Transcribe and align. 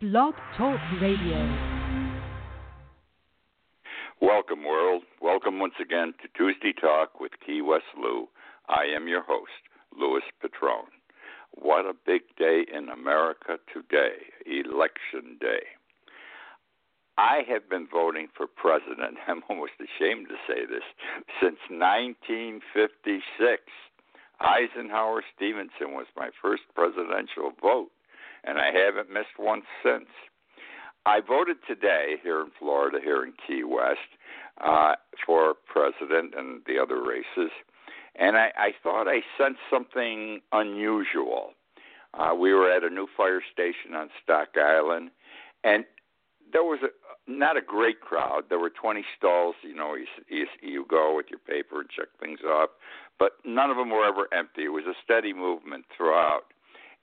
Blog 0.00 0.32
Talk 0.56 0.80
Radio. 1.02 1.44
Welcome, 4.18 4.64
world. 4.64 5.02
Welcome 5.20 5.58
once 5.58 5.74
again 5.78 6.14
to 6.22 6.28
Tuesday 6.34 6.72
Talk 6.72 7.20
with 7.20 7.32
Key 7.44 7.60
West 7.60 7.84
Lou. 8.00 8.26
I 8.66 8.84
am 8.96 9.08
your 9.08 9.20
host, 9.22 9.60
Louis 9.94 10.22
Petrone. 10.40 10.88
What 11.50 11.84
a 11.84 11.92
big 11.92 12.22
day 12.38 12.64
in 12.74 12.88
America 12.88 13.58
today, 13.74 14.32
Election 14.46 15.36
Day. 15.38 15.68
I 17.18 17.42
have 17.46 17.68
been 17.68 17.86
voting 17.86 18.28
for 18.34 18.46
president, 18.46 19.18
I'm 19.28 19.42
almost 19.50 19.72
ashamed 19.76 20.28
to 20.28 20.36
say 20.48 20.64
this, 20.64 20.84
since 21.42 21.58
1956. 21.68 23.20
Eisenhower 24.40 25.22
Stevenson 25.36 25.92
was 25.92 26.06
my 26.16 26.30
first 26.40 26.62
presidential 26.74 27.52
vote 27.60 27.90
and 28.44 28.58
I 28.58 28.70
haven't 28.72 29.12
missed 29.12 29.38
one 29.38 29.62
since. 29.82 30.08
I 31.06 31.20
voted 31.20 31.56
today 31.66 32.16
here 32.22 32.40
in 32.40 32.50
Florida, 32.58 32.98
here 33.02 33.24
in 33.24 33.32
Key 33.46 33.64
West, 33.64 33.98
uh, 34.60 34.94
for 35.24 35.54
president 35.66 36.34
and 36.36 36.60
the 36.66 36.78
other 36.78 37.02
races, 37.02 37.50
and 38.16 38.36
I, 38.36 38.52
I 38.56 38.70
thought 38.82 39.08
I 39.08 39.20
sensed 39.38 39.60
something 39.70 40.40
unusual. 40.52 41.52
Uh, 42.12 42.34
we 42.34 42.52
were 42.52 42.70
at 42.70 42.84
a 42.84 42.90
new 42.90 43.06
fire 43.16 43.40
station 43.52 43.94
on 43.94 44.10
Stock 44.22 44.48
Island, 44.56 45.10
and 45.64 45.84
there 46.52 46.64
was 46.64 46.80
a 46.82 46.88
not 47.30 47.56
a 47.56 47.60
great 47.60 48.00
crowd. 48.00 48.44
There 48.48 48.58
were 48.58 48.70
20 48.70 49.04
stalls. 49.16 49.54
You 49.62 49.74
know, 49.74 49.94
you, 49.94 50.06
you, 50.28 50.46
you 50.60 50.86
go 50.88 51.14
with 51.16 51.26
your 51.30 51.38
paper 51.38 51.80
and 51.80 51.88
check 51.88 52.08
things 52.18 52.40
off, 52.44 52.70
but 53.18 53.32
none 53.44 53.70
of 53.70 53.76
them 53.76 53.90
were 53.90 54.04
ever 54.04 54.26
empty. 54.36 54.64
It 54.64 54.72
was 54.72 54.84
a 54.86 54.94
steady 55.04 55.32
movement 55.32 55.84
throughout. 55.96 56.46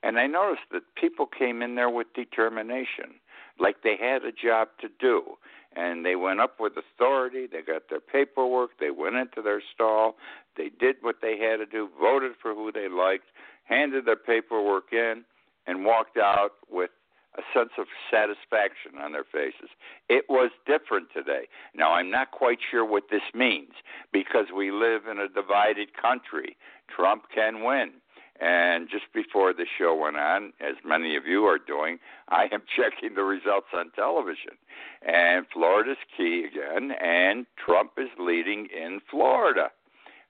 And 0.07 0.17
I 0.17 0.25
noticed 0.25 0.67
that 0.71 0.83
people 0.95 1.25
came 1.25 1.61
in 1.61 1.75
there 1.75 1.89
with 1.89 2.07
determination, 2.15 3.19
like 3.59 3.83
they 3.83 3.97
had 3.99 4.23
a 4.23 4.31
job 4.31 4.69
to 4.79 4.87
do. 5.01 5.35
And 5.75 6.05
they 6.05 6.15
went 6.15 6.39
up 6.39 6.61
with 6.61 6.73
authority, 6.77 7.45
they 7.45 7.61
got 7.61 7.89
their 7.89 7.99
paperwork, 7.99 8.69
they 8.79 8.89
went 8.89 9.17
into 9.17 9.41
their 9.41 9.61
stall, 9.75 10.15
they 10.55 10.69
did 10.79 10.95
what 11.01 11.17
they 11.21 11.37
had 11.37 11.57
to 11.57 11.65
do, 11.65 11.89
voted 11.99 12.31
for 12.41 12.55
who 12.55 12.71
they 12.71 12.87
liked, 12.87 13.25
handed 13.65 14.05
their 14.05 14.15
paperwork 14.15 14.93
in, 14.93 15.25
and 15.67 15.83
walked 15.83 16.17
out 16.17 16.51
with 16.71 16.91
a 17.37 17.41
sense 17.53 17.71
of 17.77 17.87
satisfaction 18.09 18.97
on 18.97 19.11
their 19.11 19.25
faces. 19.25 19.69
It 20.07 20.23
was 20.29 20.51
different 20.65 21.09
today. 21.13 21.49
Now, 21.75 21.91
I'm 21.91 22.09
not 22.09 22.31
quite 22.31 22.59
sure 22.71 22.85
what 22.85 23.09
this 23.11 23.33
means 23.35 23.73
because 24.13 24.45
we 24.55 24.71
live 24.71 25.01
in 25.11 25.19
a 25.19 25.27
divided 25.27 25.89
country. 26.01 26.55
Trump 26.87 27.23
can 27.35 27.61
win. 27.61 27.91
And 28.39 28.87
just 28.89 29.05
before 29.13 29.53
the 29.53 29.65
show 29.77 29.95
went 29.95 30.17
on, 30.17 30.53
as 30.61 30.75
many 30.85 31.15
of 31.15 31.25
you 31.25 31.45
are 31.45 31.57
doing, 31.57 31.97
I 32.29 32.43
am 32.51 32.61
checking 32.75 33.15
the 33.15 33.23
results 33.23 33.67
on 33.73 33.91
television. 33.91 34.53
And 35.01 35.45
Florida's 35.51 35.97
key 36.15 36.45
again, 36.49 36.91
and 37.01 37.45
Trump 37.63 37.91
is 37.97 38.09
leading 38.19 38.67
in 38.67 38.99
Florida. 39.09 39.71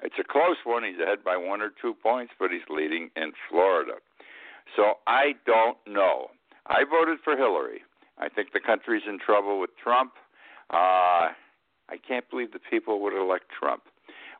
It's 0.01 0.15
a 0.19 0.23
close 0.23 0.57
one. 0.63 0.83
He's 0.83 0.99
ahead 1.01 1.23
by 1.23 1.37
one 1.37 1.61
or 1.61 1.71
two 1.81 1.95
points, 1.95 2.33
but 2.39 2.51
he's 2.51 2.67
leading 2.69 3.09
in 3.15 3.33
Florida. 3.49 3.93
So 4.75 4.95
I 5.07 5.33
don't 5.45 5.77
know. 5.87 6.27
I 6.67 6.83
voted 6.89 7.19
for 7.23 7.35
Hillary. 7.35 7.81
I 8.17 8.29
think 8.29 8.53
the 8.53 8.59
country's 8.59 9.03
in 9.07 9.19
trouble 9.19 9.59
with 9.59 9.71
Trump. 9.81 10.13
Uh, 10.69 11.33
I 11.89 11.97
can't 12.05 12.29
believe 12.29 12.51
the 12.51 12.59
people 12.59 13.01
would 13.01 13.13
elect 13.13 13.45
Trump. 13.57 13.83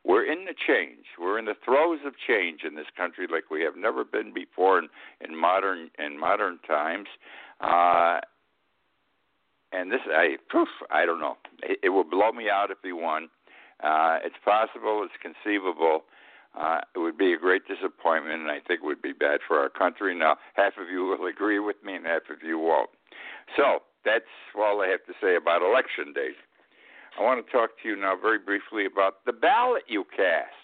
We're 0.04 0.30
in 0.30 0.44
the 0.44 0.54
change. 0.66 1.06
We're 1.20 1.38
in 1.38 1.44
the 1.44 1.56
throes 1.64 2.00
of 2.06 2.14
change 2.26 2.60
in 2.66 2.74
this 2.74 2.86
country 2.96 3.26
like 3.30 3.50
we 3.50 3.62
have 3.62 3.76
never 3.76 4.04
been 4.04 4.32
before 4.32 4.78
in, 4.78 4.88
in 5.20 5.38
modern 5.38 5.90
in 5.98 6.18
modern 6.18 6.58
times. 6.66 7.08
Uh, 7.60 8.20
and 9.72 9.92
this, 9.92 10.00
I, 10.10 10.36
poof, 10.50 10.68
I 10.90 11.04
don't 11.04 11.20
know. 11.20 11.36
It, 11.62 11.78
it 11.84 11.88
would 11.90 12.10
blow 12.10 12.32
me 12.32 12.48
out 12.50 12.70
if 12.70 12.78
he 12.82 12.92
won. 12.92 13.28
Uh, 13.82 14.18
it's 14.24 14.38
possible. 14.44 15.04
It's 15.04 15.14
conceivable. 15.20 16.04
Uh, 16.58 16.80
it 16.94 16.98
would 16.98 17.18
be 17.18 17.32
a 17.34 17.38
great 17.38 17.62
disappointment, 17.68 18.40
and 18.40 18.50
I 18.50 18.60
think 18.66 18.80
it 18.82 18.86
would 18.86 19.02
be 19.02 19.12
bad 19.12 19.40
for 19.46 19.58
our 19.58 19.68
country. 19.68 20.14
Now, 20.14 20.36
half 20.54 20.72
of 20.80 20.88
you 20.90 21.04
will 21.04 21.26
agree 21.30 21.58
with 21.58 21.76
me, 21.84 21.94
and 21.94 22.06
half 22.06 22.22
of 22.30 22.42
you 22.42 22.58
won't. 22.58 22.90
So 23.56 23.80
that's 24.04 24.24
all 24.56 24.80
I 24.80 24.88
have 24.88 25.04
to 25.06 25.12
say 25.20 25.36
about 25.36 25.62
election 25.62 26.12
day. 26.14 26.30
I 27.18 27.22
want 27.22 27.44
to 27.44 27.52
talk 27.52 27.70
to 27.82 27.88
you 27.88 27.96
now 27.96 28.14
very 28.20 28.38
briefly 28.38 28.86
about 28.86 29.24
the 29.26 29.32
ballot 29.32 29.82
you 29.88 30.04
cast. 30.16 30.54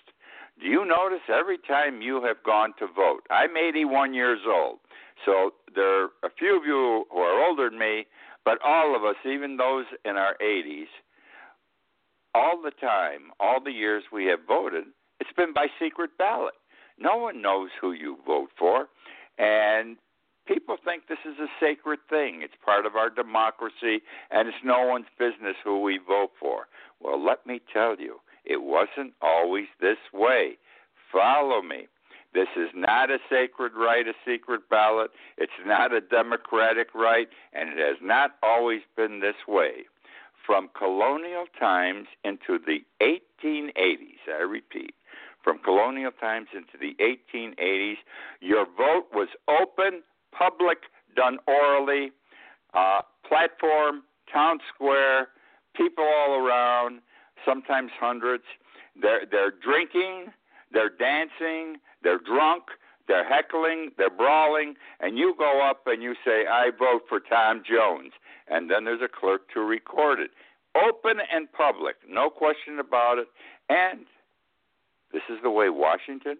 Do 0.61 0.67
you 0.67 0.85
notice 0.85 1.27
every 1.29 1.59
time 1.59 2.01
you 2.01 2.23
have 2.23 2.37
gone 2.47 2.75
to 2.79 2.87
vote? 2.87 3.23
I'm 3.29 3.57
81 3.57 4.15
years 4.15 4.39
old, 4.47 4.79
so 5.25 5.51
there 5.75 6.05
are 6.05 6.09
a 6.23 6.31
few 6.39 6.57
of 6.57 6.65
you 6.65 7.07
who 7.11 7.19
are 7.19 7.45
older 7.45 7.69
than 7.69 7.79
me, 7.81 8.07
but 8.45 8.59
all 8.65 8.95
of 8.95 9.03
us, 9.03 9.17
even 9.27 9.57
those 9.57 9.87
in 10.05 10.17
our 10.17 10.37
80s, 10.41 10.87
all 12.37 12.63
the 12.63 12.71
time, 12.71 13.33
all 13.41 13.59
the 13.63 13.73
years 13.73 14.05
we 14.13 14.27
have 14.27 14.41
voted, 14.47 14.85
it's 15.19 15.33
been 15.37 15.53
by 15.53 15.67
secret 15.81 16.11
ballot. 16.19 16.55
No 16.99 17.17
one 17.17 17.43
knows 17.43 17.71
who 17.81 17.91
you 17.91 18.19
vote 18.25 18.51
for, 18.57 18.87
and 19.39 19.97
people 20.47 20.77
think 20.83 21.09
this 21.09 21.19
is 21.25 21.39
a 21.39 21.49
sacred 21.61 22.01
thing. 22.09 22.43
It's 22.43 22.55
part 22.65 22.87
of 22.87 22.97
our 22.97 23.11
democracy, 23.11 24.03
and 24.31 24.49
it's 24.49 24.65
no 24.65 24.87
one's 24.87 25.07
business 25.19 25.57
who 25.65 25.81
we 25.81 25.99
vote 25.99 26.31
for. 26.39 26.67
Well, 27.01 27.23
let 27.23 27.47
me 27.47 27.61
tell 27.73 27.97
you, 27.99 28.21
it 28.45 28.63
wasn't 28.63 29.15
always 29.23 29.67
this 29.81 29.99
way. 30.13 30.59
Follow 31.13 31.63
me. 31.63 31.87
This 32.35 32.49
is 32.57 32.71
not 32.75 33.11
a 33.11 33.19
sacred 33.31 33.73
right, 33.77 34.09
a 34.09 34.13
secret 34.27 34.69
ballot. 34.69 35.13
It's 35.39 35.53
not 35.65 35.93
a 35.93 36.01
democratic 36.01 36.93
right, 36.95 37.29
and 37.53 37.69
it 37.69 37.79
has 37.79 37.99
not 38.03 38.33
always 38.43 38.81
been 38.97 39.21
this 39.21 39.47
way. 39.47 39.85
From 40.45 40.69
colonial 40.77 41.47
times 41.59 42.09
into 42.25 42.59
the 42.59 42.85
1880s, 43.01 44.19
I 44.29 44.43
repeat, 44.43 44.95
from 45.43 45.59
colonial 45.59 46.11
times 46.11 46.49
into 46.53 46.77
the 46.79 46.97
1880s, 47.01 47.97
your 48.41 48.67
vote 48.67 49.07
was 49.13 49.29
open, 49.49 50.03
public, 50.37 50.79
done 51.17 51.39
orally, 51.47 52.11
uh, 52.75 53.01
platform, 53.27 54.03
town 54.33 54.59
square, 54.75 55.29
people 55.75 56.05
all 56.05 56.35
around, 56.35 57.01
sometimes 57.45 57.91
hundreds. 57.99 58.45
They're 59.01 59.23
they're 59.31 59.51
drinking, 59.51 60.27
they're 60.73 60.91
dancing, 60.91 61.77
they're 62.03 62.19
drunk, 62.19 62.65
they're 63.09 63.29
heckling, 63.29 63.91
they're 63.99 64.11
brawling, 64.11 64.75
and 65.01 65.19
you 65.19 65.35
go 65.39 65.63
up 65.63 65.83
and 65.87 66.03
you 66.03 66.15
say, 66.25 66.47
"I 66.47 66.71
vote 66.71 67.03
for 67.09 67.21
Tom 67.21 67.63
Jones," 67.69 68.13
and 68.49 68.71
then 68.71 68.85
there's 68.85 69.03
a 69.03 69.09
clerk 69.09 69.49
to 69.55 69.61
record 69.61 70.21
it. 70.21 70.31
Open 70.75 71.19
and 71.33 71.51
public, 71.53 71.97
no 72.09 72.31
question 72.31 72.79
about 72.79 73.19
it. 73.19 73.29
And 73.69 74.07
this 75.13 75.23
is 75.31 75.39
the 75.43 75.51
way 75.51 75.71
Washington, 75.71 76.39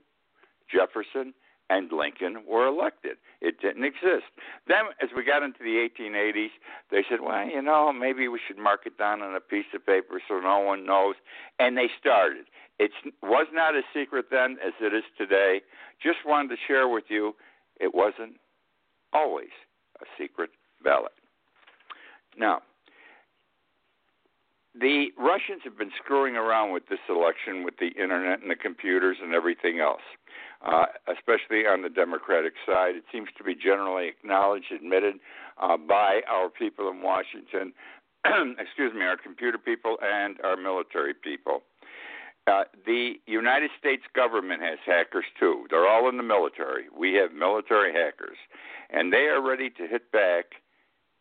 Jefferson, 0.69 1.35
and 1.71 1.91
Lincoln 1.93 2.43
were 2.47 2.67
elected. 2.67 3.17
It 3.41 3.61
didn't 3.61 3.85
exist. 3.85 4.29
Then, 4.69 4.85
as 5.03 5.11
we 5.17 5.25
got 5.25 5.43
into 5.43 5.61
the 5.61 5.89
1880s, 5.89 6.51
they 6.91 7.05
said, 7.09 7.21
well, 7.23 7.47
you 7.47 7.63
know, 7.63 7.93
maybe 7.93 8.29
we 8.29 8.41
should 8.47 8.59
mark 8.59 8.81
it 8.87 8.99
down 8.99 9.23
on 9.23 9.35
a 9.35 9.41
piece 9.41 9.67
of 9.75 9.85
paper 9.85 10.21
so 10.29 10.41
no 10.41 10.59
one 10.59 10.85
knows. 10.85 11.15
And 11.59 11.77
they 11.77 11.89
started. 11.99 12.47
It 12.79 12.91
was 13.23 13.47
not 13.53 13.77
as 13.77 13.85
secret 13.95 14.27
then 14.31 14.59
as 14.65 14.73
it 14.81 14.95
is 14.95 15.05
today. 15.17 15.63
Just 16.03 16.19
wanted 16.27 16.49
to 16.51 16.57
share 16.67 16.89
with 16.89 17.05
you, 17.09 17.35
it 17.81 17.95
wasn't 17.95 18.35
always 19.13 19.55
a 20.03 20.05
secret 20.19 20.51
ballot. 20.83 21.13
Now, 22.37 22.63
the 24.79 25.09
Russians 25.17 25.63
have 25.63 25.79
been 25.79 25.93
screwing 26.03 26.35
around 26.35 26.73
with 26.73 26.89
this 26.89 26.99
election 27.09 27.65
with 27.65 27.75
the 27.79 27.91
internet 28.01 28.43
and 28.43 28.51
the 28.51 28.57
computers 28.57 29.19
and 29.23 29.33
everything 29.33 29.79
else, 29.79 30.03
uh, 30.65 30.87
especially 31.09 31.67
on 31.67 31.83
the 31.83 31.89
Democratic 31.89 32.55
side. 32.67 32.97
It 32.97 33.05
seems 33.13 33.29
to 33.37 33.45
be 33.45 33.55
generally 33.55 34.09
acknowledged, 34.09 34.73
admitted 34.75 35.17
uh, 35.61 35.77
by 35.77 36.23
our 36.29 36.49
people 36.49 36.89
in 36.89 37.03
Washington, 37.03 37.73
excuse 38.59 38.93
me, 38.95 39.03
our 39.03 39.17
computer 39.17 39.59
people 39.59 39.97
and 40.03 40.37
our 40.43 40.57
military 40.57 41.15
people. 41.15 41.63
Uh, 42.47 42.65
the 42.85 43.15
United 43.27 43.71
States 43.79 44.03
government 44.15 44.61
has 44.61 44.79
hackers 44.85 45.25
too. 45.39 45.67
They're 45.71 45.89
all 45.89 46.09
in 46.09 46.19
the 46.19 46.23
military. 46.23 46.85
We 46.97 47.15
have 47.15 47.33
military 47.33 47.93
hackers, 47.93 48.37
and 48.91 49.13
they 49.13 49.29
are 49.33 49.41
ready 49.41 49.71
to 49.71 49.87
hit 49.87 50.13
back 50.13 50.61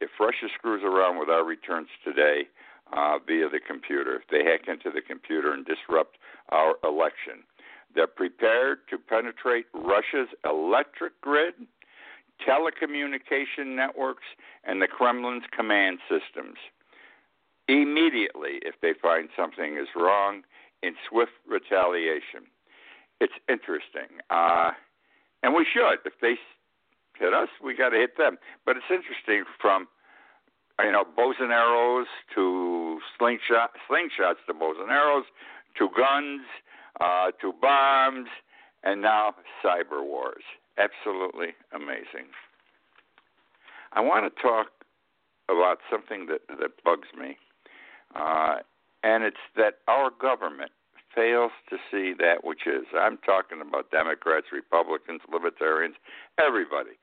if 0.01 0.09
Russia 0.19 0.47
screws 0.57 0.83
around 0.83 1.19
with 1.19 1.29
our 1.29 1.45
returns 1.45 1.87
today 2.03 2.43
uh, 2.91 3.19
via 3.25 3.47
the 3.47 3.61
computer. 3.65 4.15
If 4.17 4.23
they 4.29 4.43
hack 4.43 4.67
into 4.67 4.91
the 4.91 5.01
computer 5.01 5.53
and 5.53 5.65
disrupt 5.65 6.17
our 6.49 6.75
election. 6.83 7.47
They're 7.95 8.07
prepared 8.07 8.79
to 8.89 8.97
penetrate 8.97 9.65
Russia's 9.73 10.29
electric 10.45 11.19
grid, 11.21 11.53
telecommunication 12.47 13.75
networks, 13.75 14.23
and 14.63 14.81
the 14.81 14.87
Kremlin's 14.87 15.45
command 15.55 15.99
systems. 16.09 16.57
Immediately, 17.67 18.59
if 18.63 18.75
they 18.81 18.93
find 18.99 19.29
something 19.37 19.77
is 19.77 19.87
wrong, 19.95 20.43
in 20.83 20.95
swift 21.09 21.31
retaliation. 21.47 22.43
It's 23.21 23.33
interesting. 23.47 24.19
Uh, 24.29 24.71
and 25.41 25.55
we 25.55 25.65
should. 25.71 25.99
If 26.05 26.13
they 26.21 26.35
hit 27.17 27.33
us, 27.33 27.47
we 27.63 27.75
got 27.75 27.89
to 27.89 27.97
hit 27.97 28.17
them. 28.17 28.37
But 28.65 28.75
it's 28.77 28.91
interesting 28.91 29.45
from 29.59 29.87
you 30.83 30.91
know 30.91 31.05
bows 31.15 31.35
and 31.39 31.51
arrows 31.51 32.07
to 32.35 32.99
slingshot, 33.17 33.71
slingshots 33.89 34.43
to 34.47 34.53
bows 34.53 34.75
and 34.79 34.91
arrows 34.91 35.25
to 35.77 35.89
guns 35.95 36.41
uh, 36.99 37.31
to 37.41 37.53
bombs 37.61 38.29
and 38.83 39.01
now 39.01 39.33
cyber 39.63 40.03
wars. 40.03 40.43
Absolutely 40.77 41.53
amazing. 41.73 42.29
I 43.93 44.01
want 44.01 44.25
to 44.25 44.41
talk 44.41 44.67
about 45.49 45.79
something 45.89 46.27
that 46.27 46.41
that 46.59 46.83
bugs 46.83 47.07
me, 47.17 47.37
uh, 48.15 48.57
and 49.03 49.23
it's 49.23 49.37
that 49.55 49.75
our 49.87 50.09
government 50.09 50.71
fails 51.13 51.51
to 51.69 51.77
see 51.91 52.13
that 52.17 52.43
which 52.43 52.65
is. 52.65 52.85
I'm 52.97 53.17
talking 53.17 53.61
about 53.61 53.91
Democrats, 53.91 54.47
Republicans, 54.51 55.21
Libertarians, 55.31 55.95
everybody. 56.39 56.97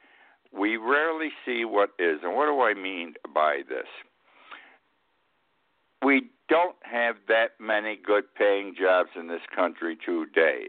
We 0.52 0.76
rarely 0.76 1.28
see 1.46 1.64
what 1.64 1.90
is, 1.98 2.18
and 2.24 2.34
what 2.34 2.46
do 2.46 2.60
I 2.60 2.74
mean 2.74 3.14
by 3.32 3.60
this? 3.68 3.86
We 6.04 6.30
don't 6.48 6.76
have 6.82 7.16
that 7.28 7.60
many 7.60 7.98
good 8.04 8.24
paying 8.36 8.74
jobs 8.78 9.10
in 9.18 9.28
this 9.28 9.42
country 9.54 9.96
today. 10.04 10.68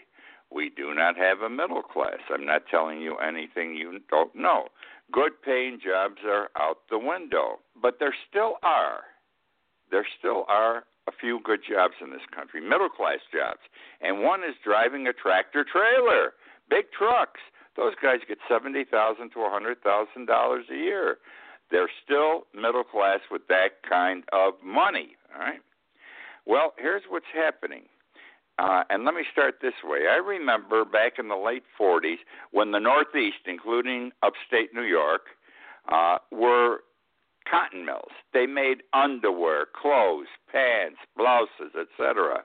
We 0.53 0.69
do 0.75 0.93
not 0.93 1.15
have 1.15 1.39
a 1.39 1.49
middle 1.49 1.81
class. 1.81 2.19
I'm 2.29 2.45
not 2.45 2.63
telling 2.69 2.99
you 2.99 3.15
anything 3.17 3.75
you 3.75 3.99
don't 4.09 4.35
know. 4.35 4.67
Good 5.11 5.41
paying 5.43 5.79
jobs 5.83 6.17
are 6.25 6.49
out 6.59 6.79
the 6.89 6.99
window, 6.99 7.59
but 7.81 7.97
there 7.99 8.13
still 8.29 8.55
are. 8.61 9.01
There 9.89 10.05
still 10.19 10.45
are 10.49 10.83
a 11.07 11.11
few 11.19 11.39
good 11.43 11.61
jobs 11.67 11.95
in 12.01 12.11
this 12.11 12.27
country, 12.35 12.61
middle 12.61 12.89
class 12.89 13.19
jobs. 13.31 13.61
And 14.01 14.21
one 14.21 14.41
is 14.41 14.55
driving 14.63 15.07
a 15.07 15.13
tractor 15.13 15.65
trailer, 15.65 16.33
big 16.69 16.91
trucks. 16.97 17.39
Those 17.77 17.93
guys 18.01 18.19
get 18.27 18.37
seventy 18.49 18.83
thousand 18.83 19.31
to 19.31 19.41
a 19.41 19.49
hundred 19.49 19.81
thousand 19.81 20.25
dollars 20.27 20.65
a 20.69 20.75
year. 20.75 21.17
They're 21.71 21.89
still 22.03 22.43
middle 22.53 22.83
class 22.83 23.19
with 23.31 23.47
that 23.47 23.81
kind 23.87 24.23
of 24.33 24.53
money. 24.63 25.15
All 25.33 25.41
right. 25.41 25.61
Well, 26.45 26.73
here's 26.77 27.03
what's 27.09 27.25
happening. 27.33 27.83
Uh, 28.59 28.83
and 28.89 29.05
let 29.05 29.15
me 29.15 29.23
start 29.31 29.55
this 29.61 29.73
way. 29.83 30.07
I 30.11 30.17
remember 30.17 30.85
back 30.85 31.13
in 31.17 31.29
the 31.29 31.35
late 31.35 31.63
40s 31.79 32.17
when 32.51 32.71
the 32.71 32.79
Northeast, 32.79 33.45
including 33.45 34.11
upstate 34.21 34.73
New 34.73 34.83
York, 34.83 35.21
uh, 35.91 36.17
were 36.31 36.79
cotton 37.49 37.85
mills. 37.85 38.11
They 38.33 38.45
made 38.45 38.83
underwear, 38.93 39.65
clothes, 39.73 40.27
pants, 40.51 40.97
blouses, 41.17 41.73
etc. 41.79 42.43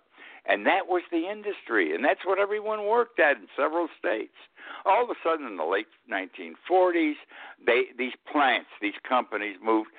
And 0.49 0.65
that 0.65 0.87
was 0.87 1.03
the 1.11 1.29
industry, 1.29 1.95
and 1.95 2.05
that's 2.05 2.25
what 2.25 2.39
everyone 2.39 2.87
worked 2.87 3.19
at 3.19 3.37
in 3.37 3.49
several 3.57 3.89
states. 3.99 4.37
All 4.85 5.03
of 5.03 5.11
a 5.11 5.15
sudden, 5.23 5.47
in 5.47 5.57
the 5.57 5.65
late 5.65 5.89
1940s, 6.11 7.15
they, 7.67 7.87
these 7.99 8.13
plants, 8.31 8.69
these 8.81 8.95
companies 9.07 9.57
moved 9.63 9.91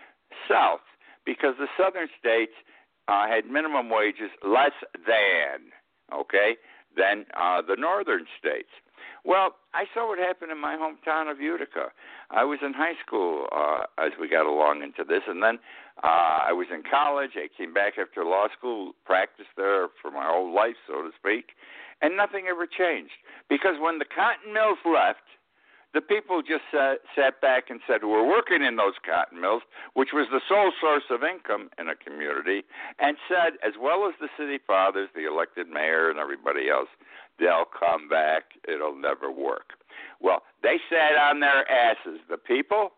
south 0.48 0.82
because 1.28 1.56
the 1.60 1.68
southern 1.76 2.08
states 2.18 2.56
uh, 3.10 3.28
had 3.28 3.46
minimum 3.46 3.90
wages 3.90 4.32
less 4.48 4.72
than, 4.96 5.76
okay, 6.16 6.56
than 6.96 7.26
uh, 7.36 7.62
the 7.62 7.76
northern 7.76 8.26
states. 8.40 8.72
Well, 9.26 9.60
I 9.74 9.84
saw 9.94 10.08
what 10.08 10.20
happened 10.20 10.52
in 10.52 10.60
my 10.60 10.80
hometown 10.80 11.30
of 11.30 11.42
Utica. 11.42 11.92
I 12.32 12.46
was 12.46 12.60
in 12.64 12.72
high 12.72 12.96
school 13.06 13.46
uh, 13.52 13.84
as 14.00 14.14
we 14.20 14.30
got 14.30 14.48
along 14.48 14.84
into 14.84 15.04
this, 15.04 15.24
and 15.28 15.44
then 15.44 15.60
uh, 16.02 16.48
I 16.48 16.54
was 16.54 16.68
in 16.74 16.82
college. 16.90 17.32
I 17.36 17.52
came 17.52 17.74
back 17.74 18.00
after 18.00 18.24
law 18.24 18.48
school, 18.58 18.94
practiced 19.06 19.52
there 19.58 19.88
for 20.02 20.10
my 20.10 20.32
whole 20.32 20.56
life, 20.56 20.80
so 20.88 21.04
to 21.04 21.12
speak, 21.20 21.60
and 22.02 22.16
nothing 22.16 22.48
ever 22.50 22.66
changed. 22.66 23.20
Because 23.50 23.76
when 23.80 24.00
the 24.00 24.08
cotton 24.08 24.54
mills 24.54 24.80
left, 24.88 25.28
the 25.98 26.02
people 26.02 26.44
just 26.44 26.62
sat, 26.70 27.02
sat 27.16 27.42
back 27.42 27.72
and 27.72 27.80
said, 27.88 28.04
We're 28.04 28.28
working 28.28 28.62
in 28.62 28.76
those 28.76 28.94
cotton 29.04 29.42
mills, 29.42 29.64
which 29.96 30.10
was 30.14 30.28
the 30.30 30.42
sole 30.48 30.72
source 30.80 31.10
of 31.10 31.24
income 31.24 31.72
in 31.80 31.90
a 31.90 31.96
community, 31.96 32.62
and 33.00 33.18
said, 33.28 33.58
as 33.66 33.74
well 33.82 34.06
as 34.08 34.14
the 34.22 34.30
city 34.38 34.60
fathers, 34.62 35.10
the 35.16 35.26
elected 35.26 35.68
mayor, 35.68 36.12
and 36.12 36.20
everybody 36.20 36.70
else, 36.70 36.90
they'll 37.40 37.66
come 37.66 38.08
back. 38.08 38.54
It'll 38.70 38.96
never 38.96 39.32
work. 39.32 39.74
Well, 40.22 40.44
they 40.62 40.78
sat 40.88 41.18
on 41.18 41.40
their 41.40 41.66
asses, 41.66 42.22
the 42.30 42.38
people 42.38 42.92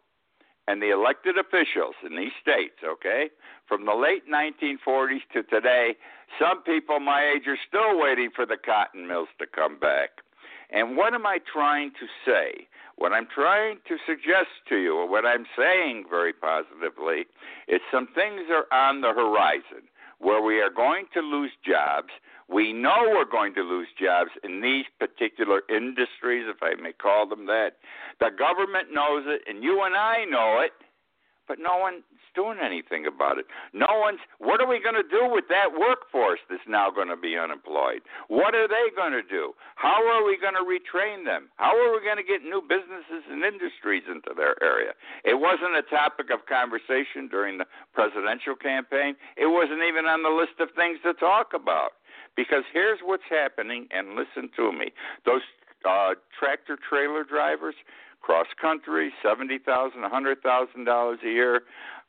and 0.68 0.81
the 0.81 0.92
elected 0.92 1.38
officials 1.38 1.95
in 2.06 2.18
these 2.18 2.36
states, 2.42 2.84
okay? 2.84 3.30
From 3.66 3.86
the 3.86 3.95
late 3.95 4.28
1940s 4.30 5.24
to 5.31 5.44
today, 5.44 5.95
some 6.38 6.63
people 6.63 7.00
my 7.00 7.24
age 7.24 7.48
are 7.48 7.57
still 7.66 7.98
waiting 7.98 8.30
for 8.36 8.45
the 8.45 8.57
cotton 8.57 9.07
mills 9.07 9.30
to 9.40 9.48
come 9.48 9.80
back. 9.80 10.19
And 10.69 10.95
what 10.95 11.13
am 11.13 11.25
I 11.25 11.40
trying 11.52 11.92
to 12.00 12.06
say? 12.24 12.68
What 13.00 13.13
I'm 13.13 13.28
trying 13.34 13.78
to 13.88 13.96
suggest 14.06 14.51
to 14.68 14.75
you, 14.75 14.98
or 14.98 15.07
what 15.10 15.25
I'm 15.25 15.46
saying 15.57 16.04
very 16.10 16.34
positively, 16.34 17.28
is 17.69 17.80
some 17.90 18.07
things 18.07 18.42
are 18.51 18.68
on 18.78 19.00
the 19.00 19.13
horizon 19.13 19.88
where 20.19 20.42
we 20.42 20.60
are 20.60 20.69
going 20.69 21.06
to 21.13 21.22
lose 21.22 21.51
jobs. 21.66 22.10
We 22.50 22.74
know 22.74 23.06
we're 23.07 23.24
going 23.24 23.56
to 23.56 23.62
lose 23.62 23.88
jobs 23.98 24.31
in 24.44 24.60
these 24.60 24.84
particular 25.00 25.62
industries, 25.69 26.44
if 26.50 26.62
I 26.62 26.75
may 26.75 26.92
call 26.92 27.25
them 27.25 27.46
that. 27.46 27.78
The 28.19 28.31
government 28.38 28.92
knows 28.92 29.24
it, 29.28 29.44
and 29.48 29.63
you 29.63 29.81
and 29.84 29.95
I 29.95 30.25
know 30.25 30.60
it 30.60 30.74
but 31.50 31.57
no 31.57 31.81
one's 31.81 32.06
doing 32.38 32.62
anything 32.62 33.10
about 33.10 33.42
it. 33.42 33.50
No 33.74 33.90
one's. 33.98 34.22
What 34.38 34.62
are 34.62 34.69
we 34.69 34.78
going 34.78 34.96
to 34.96 35.04
do 35.04 35.25
with 35.25 35.50
that 35.50 35.74
workforce 35.74 36.40
that's 36.46 36.63
now 36.69 36.94
going 36.94 37.10
to 37.10 37.18
be 37.18 37.34
unemployed? 37.36 38.06
What 38.30 38.54
are 38.54 38.69
they 38.69 38.94
going 38.96 39.18
to 39.18 39.25
do? 39.25 39.57
How 39.75 40.06
are 40.06 40.24
we 40.24 40.38
going 40.38 40.54
to 40.54 40.62
retrain 40.62 41.25
them? 41.25 41.50
How 41.57 41.74
are 41.74 41.92
we 41.92 42.06
going 42.06 42.22
to 42.22 42.24
get 42.24 42.46
new 42.46 42.62
businesses 42.62 43.25
and 43.25 43.42
industries 43.44 44.06
into 44.06 44.38
their 44.38 44.62
area? 44.62 44.94
It 45.25 45.42
wasn't 45.42 45.74
a 45.74 45.84
topic 45.90 46.30
of 46.30 46.46
conversation 46.46 47.28
during 47.28 47.57
the 47.57 47.66
presidential 47.98 48.56
campaign. 48.56 49.18
It 49.36 49.50
wasn't 49.50 49.81
even 49.81 50.06
on 50.06 50.22
the 50.22 50.30
list 50.30 50.62
of 50.62 50.69
things 50.78 51.02
to 51.04 51.18
talk 51.18 51.57
about. 51.57 51.98
Because 52.38 52.63
here's 52.72 53.00
what's 53.04 53.28
happening, 53.28 53.90
and 53.92 54.16
listen 54.16 54.50
to 54.56 54.72
me. 54.72 54.94
Those 55.25 55.42
uh, 55.84 56.13
tractor 56.38 56.78
trailer 56.78 57.24
drivers, 57.24 57.75
cross 58.30 58.46
country, 58.62 59.12
seventy 59.24 59.58
thousand, 59.58 60.04
a 60.04 60.10
hundred 60.10 60.40
thousand 60.44 60.84
dollars 60.86 61.18
a 61.26 61.30
year, 61.30 61.62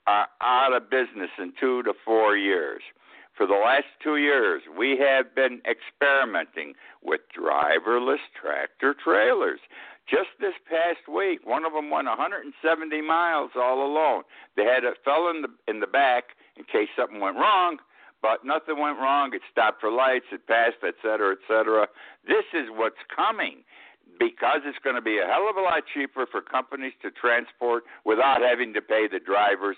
are 0.06 0.26
out 0.42 0.74
of 0.74 0.90
business 0.90 1.30
in 1.38 1.50
two 1.58 1.82
to 1.84 1.94
four 2.04 2.36
years. 2.36 2.82
For 3.34 3.46
the 3.46 3.54
last 3.54 3.86
two 4.04 4.18
years, 4.18 4.60
we 4.78 4.98
have 4.98 5.34
been 5.34 5.62
experimenting 5.64 6.74
with 7.02 7.22
driverless 7.32 8.20
tractor 8.38 8.94
trailers. 9.02 9.60
Just 10.10 10.28
this 10.38 10.52
past 10.68 11.08
week, 11.08 11.40
one 11.46 11.64
of 11.64 11.72
them 11.72 11.88
went 11.88 12.06
170 12.06 13.00
miles 13.00 13.52
all 13.56 13.80
alone. 13.80 14.24
They 14.58 14.64
had 14.64 14.84
a 14.84 14.92
fellow 15.02 15.30
in 15.30 15.40
the 15.40 15.48
in 15.68 15.80
the 15.80 15.86
back 15.86 16.36
in 16.54 16.64
case 16.64 16.90
something 16.98 17.20
went 17.20 17.36
wrong, 17.36 17.78
but 18.20 18.44
nothing 18.44 18.78
went 18.78 18.98
wrong. 18.98 19.32
It 19.32 19.40
stopped 19.50 19.80
for 19.80 19.90
lights, 19.90 20.26
it 20.32 20.46
passed, 20.46 20.84
et 20.84 20.96
cetera, 21.00 21.32
et 21.32 21.40
cetera. 21.48 21.88
This 22.28 22.44
is 22.52 22.68
what's 22.68 23.00
coming 23.08 23.64
because 24.20 24.60
it's 24.68 24.78
going 24.84 24.94
to 24.94 25.02
be 25.02 25.18
a 25.18 25.26
hell 25.26 25.48
of 25.48 25.56
a 25.56 25.64
lot 25.64 25.82
cheaper 25.92 26.26
for 26.30 26.42
companies 26.44 26.92
to 27.00 27.10
transport 27.10 27.84
without 28.04 28.42
having 28.44 28.74
to 28.74 28.82
pay 28.82 29.08
the 29.10 29.18
drivers 29.18 29.76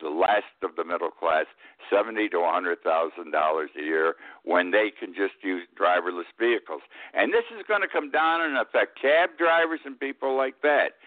the 0.00 0.08
last 0.08 0.50
of 0.64 0.74
the 0.74 0.84
middle 0.84 1.10
class 1.10 1.46
seventy 1.88 2.28
to 2.28 2.38
a 2.38 2.50
hundred 2.50 2.82
thousand 2.82 3.30
dollars 3.30 3.70
a 3.78 3.82
year 3.82 4.14
when 4.42 4.72
they 4.72 4.90
can 4.90 5.14
just 5.14 5.34
use 5.44 5.62
driverless 5.78 6.26
vehicles. 6.40 6.82
And 7.14 7.32
this 7.32 7.44
is 7.56 7.62
going 7.68 7.82
to 7.82 7.88
come 7.88 8.10
down 8.10 8.42
and 8.42 8.58
affect 8.58 9.00
cab 9.00 9.30
drivers 9.38 9.80
and 9.84 9.98
people 10.00 10.36
like 10.36 10.60
that. 10.62 10.98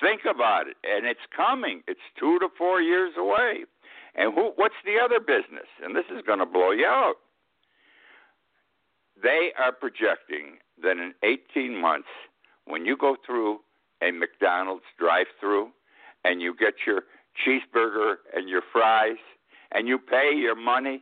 Think 0.00 0.22
about 0.28 0.66
it, 0.66 0.76
and 0.82 1.06
it's 1.06 1.22
coming. 1.34 1.82
It's 1.86 2.02
two 2.18 2.38
to 2.40 2.48
four 2.58 2.82
years 2.82 3.12
away. 3.16 3.62
And 4.16 4.34
who, 4.34 4.50
what's 4.56 4.74
the 4.84 4.98
other 4.98 5.20
business? 5.20 5.70
And 5.82 5.94
this 5.94 6.06
is 6.10 6.22
going 6.26 6.40
to 6.40 6.46
blow 6.46 6.72
you 6.72 6.86
out. 6.86 7.14
They 9.24 9.52
are 9.58 9.72
projecting 9.72 10.58
that 10.82 10.98
in 10.98 11.14
18 11.22 11.80
months, 11.80 12.08
when 12.66 12.84
you 12.84 12.94
go 12.94 13.16
through 13.24 13.60
a 14.02 14.10
McDonald's 14.10 14.84
drive 14.98 15.28
through 15.40 15.70
and 16.24 16.42
you 16.42 16.54
get 16.54 16.74
your 16.86 17.04
cheeseburger 17.40 18.16
and 18.34 18.50
your 18.50 18.60
fries 18.70 19.16
and 19.72 19.88
you 19.88 19.98
pay 19.98 20.32
your 20.36 20.54
money, 20.54 21.00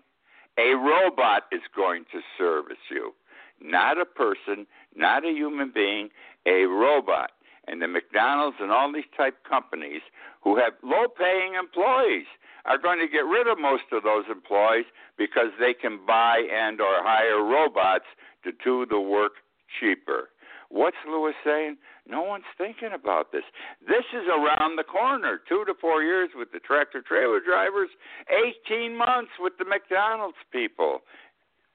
a 0.57 0.75
robot 0.75 1.45
is 1.51 1.63
going 1.75 2.05
to 2.13 2.21
service 2.39 2.77
you. 2.89 3.13
Not 3.61 4.01
a 4.01 4.05
person, 4.05 4.69
not 4.95 5.25
a 5.25 5.31
human 5.31 5.73
being, 5.75 6.11
a 6.47 6.67
robot. 6.67 7.32
And 7.69 7.81
the 7.81 7.89
McDonald's 7.89 8.57
and 8.61 8.73
all 8.73 8.93
these 8.93 9.11
type 9.17 9.37
companies 9.49 10.03
who 10.43 10.57
have 10.57 10.73
low 10.83 11.07
paying 11.09 11.55
employees 11.55 12.27
are 12.65 12.79
going 12.79 12.99
to 12.99 13.07
get 13.07 13.25
rid 13.27 13.47
of 13.47 13.59
most 13.59 13.85
of 13.93 14.03
those 14.03 14.25
employees 14.31 14.87
because 15.17 15.51
they 15.59 15.75
can 15.75 16.01
buy 16.07 16.43
and 16.53 16.81
or 16.81 17.03
hire 17.03 17.43
robots 17.43 18.07
to 18.45 18.51
do 18.65 18.87
the 18.87 19.01
work 19.01 19.33
cheaper. 19.81 20.29
What's 20.73 20.97
Louis 21.07 21.35
saying? 21.45 21.77
No 22.09 22.23
one's 22.23 22.49
thinking 22.57 22.91
about 22.95 23.31
this. 23.31 23.45
This 23.87 24.05
is 24.13 24.27
around 24.27 24.77
the 24.77 24.85
corner. 24.85 25.39
Two 25.47 25.65
to 25.67 25.75
four 25.79 26.03
years 26.03 26.31
with 26.35 26.51
the 26.51 26.61
tractor 26.61 27.03
trailer 27.03 27.41
drivers, 27.41 27.91
18 28.67 28.97
months 28.97 29.33
with 29.39 29.53
the 29.59 29.67
McDonald's 29.67 30.39
people. 30.51 31.01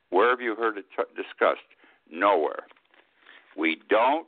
Where 0.10 0.32
have 0.32 0.42
you 0.42 0.56
heard 0.56 0.78
it 0.78 0.86
t- 0.96 1.04
discussed? 1.16 1.68
Nowhere. 2.10 2.66
We 3.56 3.78
don't 3.90 4.28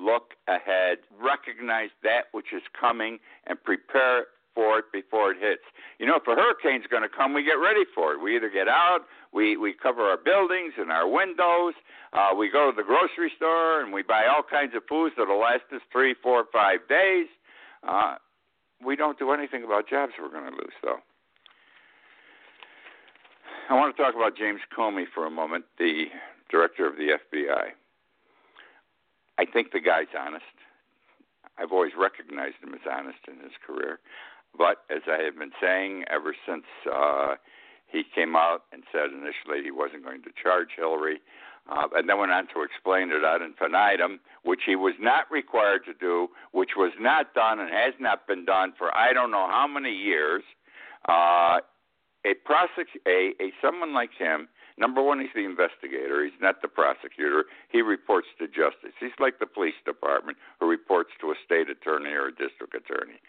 look 0.00 0.34
ahead, 0.48 0.98
recognize 1.20 1.90
that 2.02 2.32
which 2.32 2.52
is 2.54 2.62
coming, 2.78 3.18
and 3.46 3.62
prepare 3.62 4.26
for 4.54 4.78
it 4.78 4.86
before 4.92 5.30
it 5.32 5.38
hits. 5.40 5.62
You 5.98 6.06
know, 6.06 6.16
if 6.16 6.26
a 6.26 6.34
hurricane's 6.34 6.86
going 6.90 7.02
to 7.02 7.08
come, 7.08 7.34
we 7.34 7.44
get 7.44 7.60
ready 7.60 7.84
for 7.94 8.12
it. 8.12 8.20
We 8.20 8.34
either 8.36 8.50
get 8.50 8.68
out, 8.68 9.00
we 9.32 9.56
we 9.56 9.72
cover 9.72 10.02
our 10.02 10.16
buildings 10.16 10.74
and 10.76 10.90
our 10.90 11.08
windows, 11.08 11.74
uh, 12.12 12.34
we 12.36 12.50
go 12.50 12.70
to 12.70 12.76
the 12.76 12.82
grocery 12.82 13.30
store 13.36 13.82
and 13.82 13.92
we 13.92 14.02
buy 14.02 14.26
all 14.26 14.42
kinds 14.42 14.74
of 14.74 14.82
foods 14.88 15.14
that'll 15.16 15.38
last 15.38 15.62
us 15.74 15.82
three, 15.92 16.14
four, 16.22 16.44
five 16.52 16.80
days. 16.88 17.26
Uh, 17.86 18.16
we 18.84 18.96
don't 18.96 19.18
do 19.18 19.30
anything 19.32 19.62
about 19.62 19.88
jobs 19.88 20.12
we're 20.20 20.30
going 20.30 20.50
to 20.50 20.56
lose, 20.56 20.74
though. 20.82 20.98
I 23.68 23.74
want 23.74 23.96
to 23.96 24.02
talk 24.02 24.14
about 24.14 24.36
James 24.36 24.60
Comey 24.76 25.04
for 25.14 25.26
a 25.26 25.30
moment, 25.30 25.64
the 25.78 26.06
director 26.50 26.88
of 26.88 26.96
the 26.96 27.16
FBI. 27.32 27.68
I 29.40 29.46
think 29.50 29.72
the 29.72 29.80
guy's 29.80 30.12
honest. 30.12 30.44
I've 31.56 31.72
always 31.72 31.92
recognized 31.96 32.56
him 32.62 32.74
as 32.74 32.84
honest 32.84 33.24
in 33.26 33.40
his 33.40 33.56
career. 33.66 33.98
But 34.56 34.84
as 34.94 35.00
I 35.08 35.22
have 35.24 35.38
been 35.38 35.56
saying 35.60 36.04
ever 36.12 36.34
since 36.46 36.64
uh, 36.84 37.36
he 37.86 38.02
came 38.14 38.36
out 38.36 38.64
and 38.70 38.82
said 38.92 39.08
initially 39.08 39.64
he 39.64 39.70
wasn't 39.70 40.04
going 40.04 40.22
to 40.24 40.30
charge 40.36 40.76
Hillary, 40.76 41.20
uh, 41.70 41.88
and 41.94 42.06
then 42.08 42.18
went 42.18 42.32
on 42.32 42.48
to 42.52 42.60
explain 42.60 43.10
it 43.12 43.24
ad 43.24 43.40
infinitum, 43.40 44.20
which 44.44 44.60
he 44.66 44.76
was 44.76 44.94
not 45.00 45.30
required 45.30 45.86
to 45.86 45.94
do, 45.94 46.28
which 46.52 46.70
was 46.76 46.92
not 47.00 47.32
done 47.32 47.60
and 47.60 47.70
has 47.70 47.94
not 47.98 48.26
been 48.26 48.44
done 48.44 48.74
for 48.76 48.94
I 48.94 49.14
don't 49.14 49.30
know 49.30 49.46
how 49.48 49.66
many 49.66 49.92
years. 49.92 50.42
Uh, 51.08 51.64
a 52.26 52.36
prosec- 52.44 53.00
a, 53.06 53.32
a 53.40 53.52
someone 53.62 53.94
like 53.94 54.10
him 54.18 54.48
Number 54.80 55.04
one, 55.04 55.20
he's 55.20 55.36
the 55.36 55.44
investigator. 55.44 56.24
He's 56.24 56.40
not 56.40 56.62
the 56.64 56.72
prosecutor. 56.72 57.44
He 57.68 57.84
reports 57.84 58.28
to 58.40 58.48
justice. 58.48 58.96
He's 58.98 59.12
like 59.20 59.38
the 59.38 59.46
police 59.46 59.76
department 59.84 60.38
who 60.58 60.66
reports 60.66 61.10
to 61.20 61.28
a 61.30 61.36
state 61.44 61.68
attorney 61.68 62.16
or 62.16 62.32
a 62.32 62.34
district 62.34 62.72
attorney. 62.72 63.20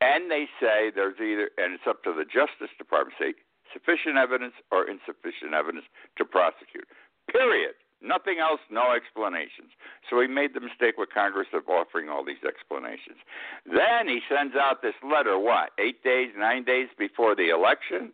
And 0.00 0.30
they 0.30 0.46
say 0.62 0.94
there's 0.94 1.18
either, 1.18 1.50
and 1.58 1.74
it's 1.74 1.90
up 1.90 2.06
to 2.06 2.14
the 2.14 2.22
Justice 2.22 2.70
Department 2.78 3.18
say 3.18 3.34
sufficient 3.74 4.14
evidence 4.14 4.54
or 4.70 4.86
insufficient 4.86 5.58
evidence 5.58 5.86
to 6.18 6.24
prosecute. 6.24 6.86
Period. 7.26 7.74
Nothing 8.02 8.38
else, 8.40 8.60
no 8.70 8.92
explanations. 8.92 9.70
So 10.10 10.20
he 10.20 10.26
made 10.26 10.54
the 10.54 10.60
mistake 10.60 10.98
with 10.98 11.10
Congress 11.14 11.46
of 11.54 11.68
offering 11.68 12.08
all 12.08 12.24
these 12.24 12.42
explanations. 12.46 13.18
Then 13.64 14.08
he 14.08 14.20
sends 14.28 14.56
out 14.56 14.82
this 14.82 14.94
letter, 15.02 15.38
what, 15.38 15.70
eight 15.78 16.02
days, 16.02 16.30
nine 16.36 16.64
days 16.64 16.88
before 16.98 17.36
the 17.36 17.50
election, 17.50 18.12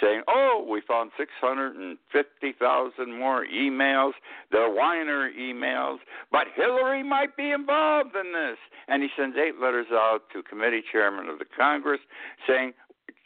saying, 0.00 0.22
oh, 0.28 0.64
we 0.68 0.82
found 0.86 1.10
650,000 1.16 3.18
more 3.18 3.46
emails. 3.46 4.12
They're 4.52 4.70
Weiner 4.70 5.30
emails, 5.32 5.98
but 6.30 6.46
Hillary 6.54 7.02
might 7.02 7.36
be 7.36 7.50
involved 7.50 8.14
in 8.14 8.32
this. 8.32 8.58
And 8.88 9.02
he 9.02 9.08
sends 9.16 9.36
eight 9.36 9.58
letters 9.60 9.86
out 9.90 10.20
to 10.34 10.42
committee 10.42 10.82
chairman 10.92 11.28
of 11.28 11.38
the 11.38 11.46
Congress 11.56 12.00
saying, 12.46 12.74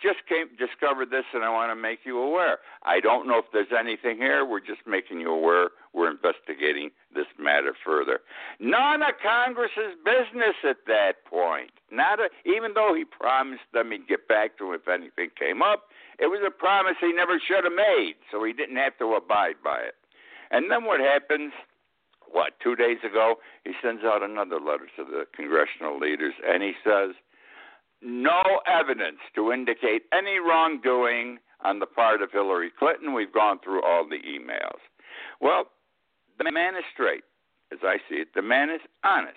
just 0.03 0.27
came 0.29 0.49
discovered 0.59 1.11
this 1.11 1.25
and 1.33 1.43
I 1.43 1.51
want 1.51 1.71
to 1.71 1.81
make 1.81 2.01
you 2.05 2.19
aware. 2.19 2.59
I 2.85 3.01
don't 3.01 3.27
know 3.27 3.39
if 3.39 3.47
there's 3.53 3.73
anything 3.73 4.19
here. 4.19 4.45
We're 4.45 4.61
just 4.61 4.87
making 4.87 5.21
you 5.21 5.33
aware. 5.33 5.71
We're 5.95 6.11
investigating 6.11 6.91
this 7.15 7.27
matter 7.39 7.73
further. 7.85 8.19
None 8.59 9.03
of 9.03 9.15
Congress's 9.23 9.95
business 10.05 10.57
at 10.69 10.85
that 10.87 11.25
point. 11.25 11.71
Not 11.91 12.19
a, 12.19 12.29
even 12.45 12.75
though 12.75 12.95
he 12.95 13.05
promised 13.05 13.71
them 13.73 13.93
he'd 13.93 14.09
get 14.09 14.27
back 14.27 14.59
to 14.59 14.73
him 14.73 14.75
if 14.75 14.89
anything 14.89 15.31
came 15.39 15.63
up. 15.63 15.85
It 16.19 16.27
was 16.27 16.43
a 16.47 16.51
promise 16.51 16.95
he 17.01 17.13
never 17.13 17.39
should 17.39 17.65
have 17.65 17.73
made, 17.73 18.15
so 18.31 18.43
he 18.43 18.53
didn't 18.53 18.77
have 18.77 18.99
to 18.99 19.15
abide 19.15 19.63
by 19.63 19.79
it. 19.81 19.95
And 20.51 20.71
then 20.71 20.85
what 20.85 21.01
happens? 21.01 21.53
What 22.31 22.55
two 22.61 22.75
days 22.75 22.99
ago 23.09 23.37
he 23.63 23.73
sends 23.81 24.03
out 24.03 24.23
another 24.23 24.59
letter 24.59 24.89
to 24.97 25.05
the 25.05 25.25
congressional 25.35 25.99
leaders, 25.99 26.35
and 26.45 26.63
he 26.63 26.73
says 26.83 27.15
no 28.03 28.43
evidence 28.67 29.19
to 29.37 29.53
indicate 29.53 30.03
any 30.13 30.39
wrongdoing 30.39 31.39
on 31.63 31.79
the 31.79 31.87
part 31.87 32.21
of 32.21 32.33
Hillary 32.33 32.71
Clinton. 32.77 33.15
We've 33.15 33.33
gone 33.33 33.61
through 33.63 33.83
all 33.83 34.07
the 34.09 34.19
emails. 34.19 34.83
Well, 35.41 35.71
the 36.39 36.51
man 36.51 36.77
is 36.77 36.85
straight, 36.93 37.25
as 37.73 37.79
I 37.83 37.99
see 38.09 38.17
it. 38.17 38.29
The 38.35 38.43
man 38.43 38.71
is 38.71 38.81
honest, 39.05 39.37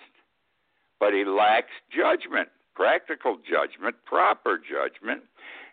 but 1.00 1.14
he 1.14 1.26
lacks 1.26 1.74
judgment, 1.90 2.50
practical 2.76 3.38
judgment, 3.38 3.96
proper 4.06 4.58
judgment, 4.58 5.24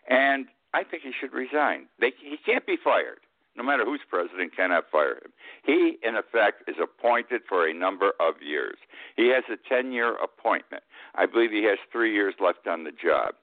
and 0.09 0.47
I 0.73 0.83
think 0.83 1.03
he 1.03 1.11
should 1.17 1.33
resign. 1.33 1.87
They, 1.99 2.11
he 2.19 2.37
can't 2.45 2.65
be 2.65 2.77
fired 2.81 3.19
no 3.55 3.63
matter 3.63 3.85
who's 3.85 4.01
president, 4.09 4.55
cannot 4.55 4.85
fire 4.91 5.15
him. 5.15 5.31
He, 5.65 5.97
in 6.03 6.15
effect, 6.15 6.67
is 6.67 6.75
appointed 6.81 7.41
for 7.47 7.67
a 7.67 7.73
number 7.73 8.11
of 8.19 8.35
years. 8.41 8.77
He 9.15 9.29
has 9.29 9.43
a 9.49 9.57
10 9.69 9.91
year 9.91 10.15
appointment. 10.15 10.83
I 11.15 11.25
believe 11.25 11.51
he 11.51 11.63
has 11.63 11.77
three 11.91 12.13
years 12.13 12.35
left 12.39 12.67
on 12.67 12.83
the 12.83 12.91
job. 12.91 13.35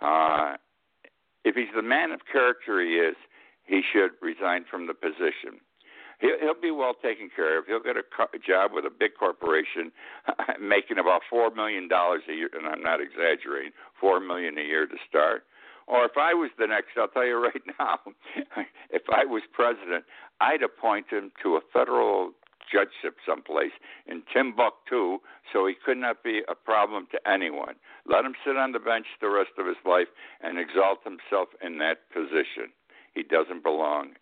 Uh, 0.00 0.56
if 1.44 1.54
he's 1.54 1.74
the 1.74 1.82
man 1.82 2.12
of 2.12 2.20
character 2.30 2.80
he 2.80 2.94
is, 2.94 3.16
he 3.64 3.82
should 3.92 4.12
resign 4.22 4.64
from 4.70 4.86
the 4.86 4.94
position. 4.94 5.60
He'll, 6.20 6.38
he'll 6.40 6.60
be 6.60 6.70
well 6.70 6.94
taken 6.94 7.30
care 7.34 7.58
of. 7.58 7.66
He'll 7.66 7.82
get 7.82 7.96
a, 7.96 8.02
co- 8.02 8.26
job 8.46 8.72
with 8.74 8.84
a 8.84 8.90
big 8.90 9.12
corporation, 9.18 9.92
making 10.60 10.98
about 10.98 11.22
four 11.30 11.50
million 11.50 11.88
dollars 11.88 12.22
a 12.28 12.34
year, 12.34 12.50
and 12.52 12.66
I'm 12.66 12.82
not 12.82 13.00
exaggerating, 13.00 13.72
four 14.00 14.20
million 14.20 14.58
a 14.58 14.62
year 14.62 14.86
to 14.86 14.96
start. 15.08 15.44
Or 15.86 16.04
if 16.04 16.18
I 16.18 16.34
was 16.34 16.50
the 16.58 16.66
next, 16.66 16.98
I'll 16.98 17.08
tell 17.08 17.24
you 17.26 17.36
right 17.42 17.62
now, 17.78 17.98
if 18.90 19.02
I 19.10 19.24
was 19.24 19.42
president, 19.52 20.04
I'd 20.40 20.62
appoint 20.62 21.06
him 21.10 21.32
to 21.42 21.56
a 21.56 21.60
federal 21.72 22.32
judgeship 22.70 23.16
someplace 23.26 23.72
in 24.06 24.22
Timbuktu 24.32 25.18
so 25.52 25.66
he 25.66 25.74
could 25.74 25.96
not 25.96 26.22
be 26.22 26.42
a 26.48 26.54
problem 26.54 27.06
to 27.12 27.18
anyone. 27.26 27.74
Let 28.04 28.26
him 28.26 28.34
sit 28.44 28.56
on 28.56 28.72
the 28.72 28.78
bench 28.78 29.06
the 29.22 29.30
rest 29.30 29.52
of 29.58 29.66
his 29.66 29.80
life 29.86 30.08
and 30.42 30.58
exalt 30.58 30.98
himself 31.04 31.48
in 31.62 31.78
that 31.78 32.10
position. 32.12 32.68
He 33.14 33.22
doesn't 33.22 33.62
belong 33.62 34.12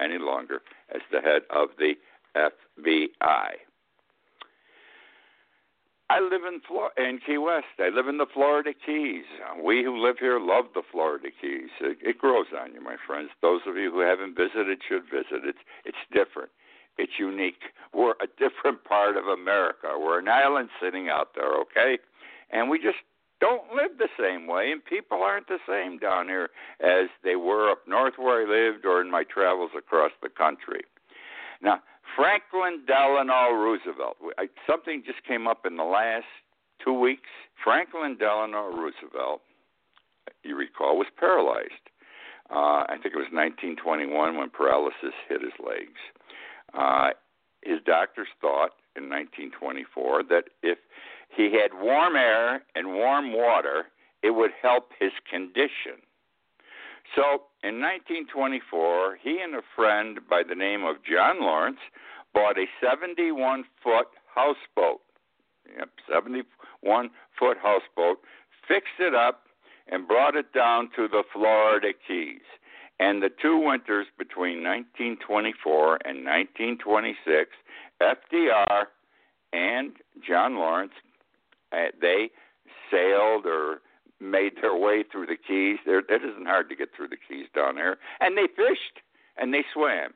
any 0.00 0.18
longer 0.18 0.60
as 0.94 1.02
the 1.10 1.20
head 1.20 1.42
of 1.50 1.68
the 1.78 1.94
FBI. 2.36 3.50
I 6.08 6.20
live 6.20 6.44
in 6.46 6.60
Flor- 6.60 6.92
in 6.96 7.18
Key 7.18 7.38
West. 7.38 7.66
I 7.80 7.88
live 7.88 8.06
in 8.06 8.18
the 8.18 8.26
Florida 8.32 8.72
Keys. 8.72 9.24
We 9.62 9.82
who 9.82 9.96
live 9.96 10.18
here 10.20 10.38
love 10.38 10.66
the 10.72 10.82
Florida 10.92 11.30
Keys. 11.40 11.70
It, 11.80 11.98
it 12.00 12.18
grows 12.18 12.46
on 12.58 12.72
you, 12.74 12.80
my 12.80 12.96
friends. 13.06 13.30
Those 13.42 13.62
of 13.66 13.76
you 13.76 13.90
who 13.90 14.00
haven't 14.00 14.36
visited 14.36 14.78
should 14.88 15.04
visit. 15.10 15.42
It's 15.44 15.58
it's 15.84 15.98
different. 16.12 16.50
It's 16.96 17.18
unique. 17.18 17.60
We're 17.92 18.14
a 18.22 18.28
different 18.38 18.84
part 18.84 19.16
of 19.16 19.26
America. 19.26 19.88
We're 19.98 20.20
an 20.20 20.28
island 20.28 20.68
sitting 20.80 21.08
out 21.08 21.30
there, 21.34 21.52
okay? 21.62 21.98
And 22.50 22.70
we 22.70 22.78
just 22.78 22.98
don't 23.40 23.74
live 23.74 23.98
the 23.98 24.08
same 24.18 24.46
way, 24.46 24.72
and 24.72 24.84
people 24.84 25.22
aren't 25.22 25.48
the 25.48 25.58
same 25.68 25.98
down 25.98 26.26
here 26.26 26.50
as 26.80 27.08
they 27.22 27.36
were 27.36 27.70
up 27.70 27.86
north 27.86 28.14
where 28.16 28.42
I 28.42 28.70
lived 28.70 28.86
or 28.86 29.00
in 29.00 29.10
my 29.10 29.24
travels 29.24 29.70
across 29.76 30.12
the 30.22 30.28
country. 30.28 30.82
Now, 31.60 31.80
Franklin 32.14 32.82
Delano 32.86 33.52
Roosevelt. 33.52 34.16
Something 34.66 35.02
just 35.04 35.22
came 35.26 35.46
up 35.46 35.66
in 35.66 35.76
the 35.76 35.84
last 35.84 36.24
two 36.82 36.92
weeks. 36.92 37.28
Franklin 37.62 38.16
Delano 38.18 38.70
Roosevelt, 38.70 39.42
you 40.42 40.56
recall, 40.56 40.96
was 40.96 41.08
paralyzed. 41.18 41.72
Uh, 42.50 42.86
I 42.88 42.96
think 43.02 43.14
it 43.14 43.18
was 43.18 43.32
1921 43.32 44.36
when 44.36 44.50
paralysis 44.50 45.12
hit 45.28 45.42
his 45.42 45.52
legs. 45.60 45.98
Uh, 46.72 47.10
his 47.62 47.80
doctors 47.84 48.28
thought 48.40 48.78
in 48.94 49.10
1924 49.10 50.22
that 50.30 50.44
if 50.62 50.78
he 51.36 51.52
had 51.52 51.80
warm 51.80 52.16
air 52.16 52.62
and 52.74 52.94
warm 52.94 53.32
water, 53.32 53.86
it 54.22 54.30
would 54.30 54.52
help 54.60 54.90
his 54.98 55.12
condition. 55.30 56.00
So 57.14 57.44
in 57.62 57.80
1924, 57.80 59.18
he 59.22 59.38
and 59.40 59.54
a 59.54 59.62
friend 59.74 60.18
by 60.28 60.42
the 60.48 60.54
name 60.54 60.84
of 60.84 60.96
John 61.04 61.40
Lawrence 61.40 61.78
bought 62.34 62.58
a 62.58 62.66
71 62.80 63.64
foot 63.82 64.08
houseboat. 64.34 65.00
Yep, 65.76 65.90
71 66.12 67.10
foot 67.38 67.58
houseboat, 67.62 68.18
fixed 68.66 68.98
it 68.98 69.14
up, 69.14 69.42
and 69.88 70.08
brought 70.08 70.36
it 70.36 70.52
down 70.52 70.90
to 70.96 71.06
the 71.06 71.22
Florida 71.32 71.92
Keys. 72.06 72.40
And 72.98 73.22
the 73.22 73.30
two 73.30 73.58
winters 73.58 74.06
between 74.18 74.64
1924 74.64 75.98
and 76.04 76.24
1926, 76.24 77.50
FDR 78.00 78.84
and 79.52 79.92
John 80.26 80.56
Lawrence, 80.56 80.92
uh, 81.72 81.88
they 82.00 82.30
sailed 82.90 83.46
or 83.46 83.80
made 84.20 84.52
their 84.60 84.76
way 84.76 85.04
through 85.10 85.26
the 85.26 85.36
Keys. 85.36 85.78
There, 85.84 85.98
it 85.98 86.22
isn't 86.22 86.46
hard 86.46 86.68
to 86.70 86.76
get 86.76 86.90
through 86.96 87.08
the 87.08 87.16
Keys 87.16 87.46
down 87.54 87.76
there. 87.76 87.98
And 88.20 88.36
they 88.36 88.46
fished 88.46 89.00
and 89.36 89.52
they 89.52 89.64
swam. 89.72 90.14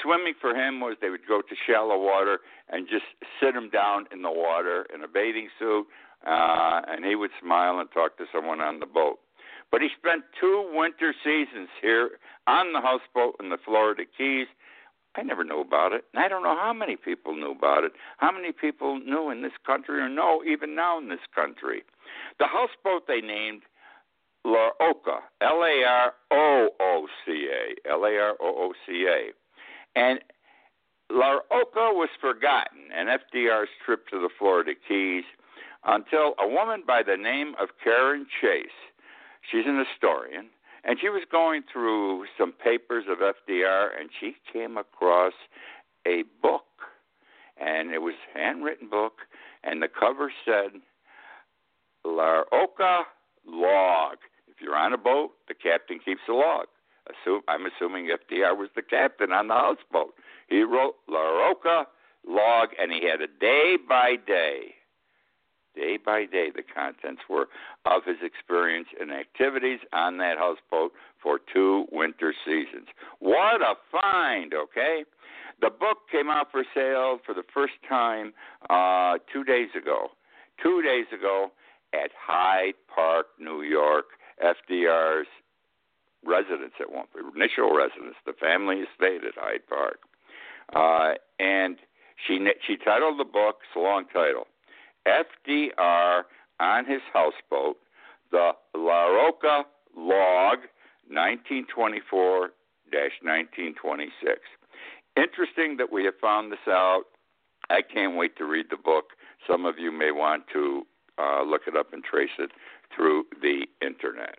Swimming 0.00 0.34
for 0.40 0.54
him 0.54 0.80
was 0.80 0.96
they 1.00 1.10
would 1.10 1.26
go 1.26 1.42
to 1.42 1.54
shallow 1.66 1.98
water 2.00 2.38
and 2.68 2.88
just 2.88 3.04
sit 3.40 3.54
him 3.54 3.68
down 3.68 4.06
in 4.12 4.22
the 4.22 4.30
water 4.30 4.86
in 4.94 5.02
a 5.02 5.08
bathing 5.08 5.48
suit, 5.58 5.86
uh, 6.24 6.82
and 6.86 7.04
he 7.04 7.16
would 7.16 7.32
smile 7.42 7.80
and 7.80 7.90
talk 7.90 8.16
to 8.18 8.24
someone 8.32 8.60
on 8.60 8.78
the 8.78 8.86
boat. 8.86 9.18
But 9.72 9.80
he 9.80 9.88
spent 9.98 10.22
two 10.38 10.70
winter 10.72 11.12
seasons 11.24 11.68
here 11.80 12.10
on 12.46 12.72
the 12.72 12.80
houseboat 12.80 13.36
in 13.42 13.48
the 13.48 13.58
Florida 13.64 14.04
Keys. 14.16 14.46
I 15.14 15.22
never 15.22 15.44
knew 15.44 15.60
about 15.60 15.92
it. 15.92 16.04
And 16.12 16.22
I 16.22 16.28
don't 16.28 16.42
know 16.42 16.56
how 16.56 16.72
many 16.72 16.96
people 16.96 17.34
knew 17.34 17.52
about 17.52 17.84
it. 17.84 17.92
How 18.16 18.32
many 18.32 18.52
people 18.52 18.98
knew 18.98 19.30
in 19.30 19.42
this 19.42 19.52
country 19.66 20.00
or 20.00 20.08
know 20.08 20.42
even 20.44 20.74
now 20.74 20.98
in 20.98 21.08
this 21.08 21.26
country? 21.34 21.82
The 22.38 22.46
houseboat 22.46 23.06
they 23.06 23.20
named 23.20 23.62
Larooca, 24.46 25.20
L 25.40 25.62
A 25.62 25.84
R 25.84 26.12
O 26.30 26.68
O 26.80 27.06
C 27.24 27.48
A, 27.50 27.90
L 27.90 28.04
A 28.04 28.16
R 28.16 28.34
O 28.40 28.70
O 28.70 28.72
C 28.86 29.06
A. 29.06 29.30
And 29.98 30.20
Larooca 31.10 31.92
was 31.92 32.08
forgotten 32.20 32.88
in 32.98 33.06
FDR's 33.06 33.68
trip 33.84 34.08
to 34.08 34.18
the 34.18 34.30
Florida 34.38 34.72
Keys 34.88 35.24
until 35.84 36.34
a 36.38 36.48
woman 36.48 36.84
by 36.86 37.02
the 37.02 37.16
name 37.16 37.54
of 37.60 37.68
Karen 37.82 38.26
Chase, 38.40 38.66
she's 39.50 39.66
an 39.66 39.84
historian, 39.84 40.46
and 40.84 40.98
she 41.00 41.08
was 41.08 41.22
going 41.30 41.62
through 41.72 42.24
some 42.38 42.52
papers 42.52 43.04
of 43.08 43.18
FDR 43.18 43.88
and 43.98 44.10
she 44.18 44.34
came 44.52 44.76
across 44.76 45.32
a 46.06 46.24
book. 46.42 46.64
And 47.60 47.92
it 47.92 48.02
was 48.02 48.14
a 48.34 48.38
handwritten 48.38 48.88
book, 48.88 49.12
and 49.62 49.80
the 49.82 49.88
cover 49.88 50.32
said, 50.44 50.80
Larooca 52.04 53.02
Log. 53.46 54.16
If 54.48 54.60
you're 54.60 54.76
on 54.76 54.92
a 54.92 54.98
boat, 54.98 55.32
the 55.46 55.54
captain 55.54 56.00
keeps 56.04 56.22
a 56.28 56.32
log. 56.32 56.66
Assume, 57.06 57.42
I'm 57.46 57.66
assuming 57.66 58.08
FDR 58.08 58.56
was 58.56 58.70
the 58.74 58.82
captain 58.82 59.32
on 59.32 59.48
the 59.48 59.54
houseboat. 59.54 60.14
He 60.48 60.62
wrote 60.62 60.94
Larooca 61.08 61.84
Log, 62.26 62.70
and 62.80 62.90
he 62.90 63.06
had 63.08 63.20
a 63.20 63.28
day 63.28 63.76
by 63.88 64.16
day 64.26 64.74
day 65.74 65.98
by 66.04 66.24
day 66.24 66.50
the 66.54 66.62
contents 66.62 67.22
were 67.28 67.48
of 67.84 68.02
his 68.04 68.16
experience 68.22 68.88
and 69.00 69.10
activities 69.12 69.80
on 69.92 70.18
that 70.18 70.38
houseboat 70.38 70.92
for 71.22 71.40
two 71.52 71.86
winter 71.92 72.34
seasons. 72.44 72.88
What 73.20 73.60
a 73.60 73.74
find, 73.90 74.52
okay? 74.54 75.04
The 75.60 75.70
book 75.70 75.98
came 76.10 76.28
out 76.28 76.48
for 76.50 76.64
sale 76.74 77.18
for 77.24 77.34
the 77.34 77.44
first 77.54 77.74
time 77.88 78.32
uh, 78.68 79.18
two 79.32 79.44
days 79.44 79.68
ago. 79.80 80.08
Two 80.62 80.82
days 80.82 81.06
ago 81.16 81.52
at 81.94 82.10
Hyde 82.18 82.74
Park, 82.92 83.26
New 83.38 83.62
York, 83.62 84.06
FDR's 84.42 85.28
residence 86.24 86.72
at 86.80 86.90
one 86.90 87.06
initial 87.34 87.74
residence, 87.74 88.16
the 88.26 88.32
family 88.32 88.76
estate 88.76 89.22
at 89.24 89.34
Hyde 89.36 89.66
Park. 89.68 90.00
Uh, 90.74 91.14
and 91.38 91.76
she 92.26 92.38
she 92.66 92.76
titled 92.76 93.18
the 93.18 93.24
book, 93.24 93.56
it's 93.62 93.76
a 93.76 93.80
long 93.80 94.04
title, 94.12 94.46
FDR 95.06 96.22
on 96.60 96.86
his 96.86 97.00
houseboat, 97.12 97.76
the 98.30 98.52
Larooca 98.76 99.64
Log, 99.96 100.58
1924 101.08 102.50
1926. 102.92 104.40
Interesting 105.16 105.76
that 105.76 105.92
we 105.92 106.04
have 106.04 106.14
found 106.20 106.52
this 106.52 106.66
out. 106.68 107.04
I 107.70 107.80
can't 107.82 108.16
wait 108.16 108.36
to 108.36 108.44
read 108.44 108.66
the 108.70 108.76
book. 108.76 109.10
Some 109.48 109.64
of 109.64 109.78
you 109.78 109.92
may 109.92 110.10
want 110.10 110.44
to 110.52 110.82
uh, 111.18 111.42
look 111.42 111.62
it 111.66 111.76
up 111.76 111.92
and 111.92 112.02
trace 112.02 112.36
it 112.38 112.50
through 112.94 113.24
the 113.40 113.66
internet. 113.80 114.36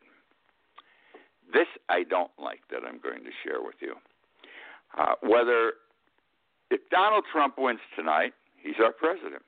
This 1.51 1.67
I 1.89 2.03
don't 2.03 2.31
like 2.39 2.61
that 2.71 2.81
I'm 2.87 2.99
going 2.99 3.23
to 3.23 3.31
share 3.43 3.61
with 3.61 3.75
you. 3.79 3.95
Uh, 4.97 5.15
whether 5.21 5.73
if 6.71 6.81
Donald 6.89 7.25
Trump 7.31 7.55
wins 7.57 7.79
tonight, 7.95 8.33
he's 8.61 8.75
our 8.83 8.91
president. 8.91 9.43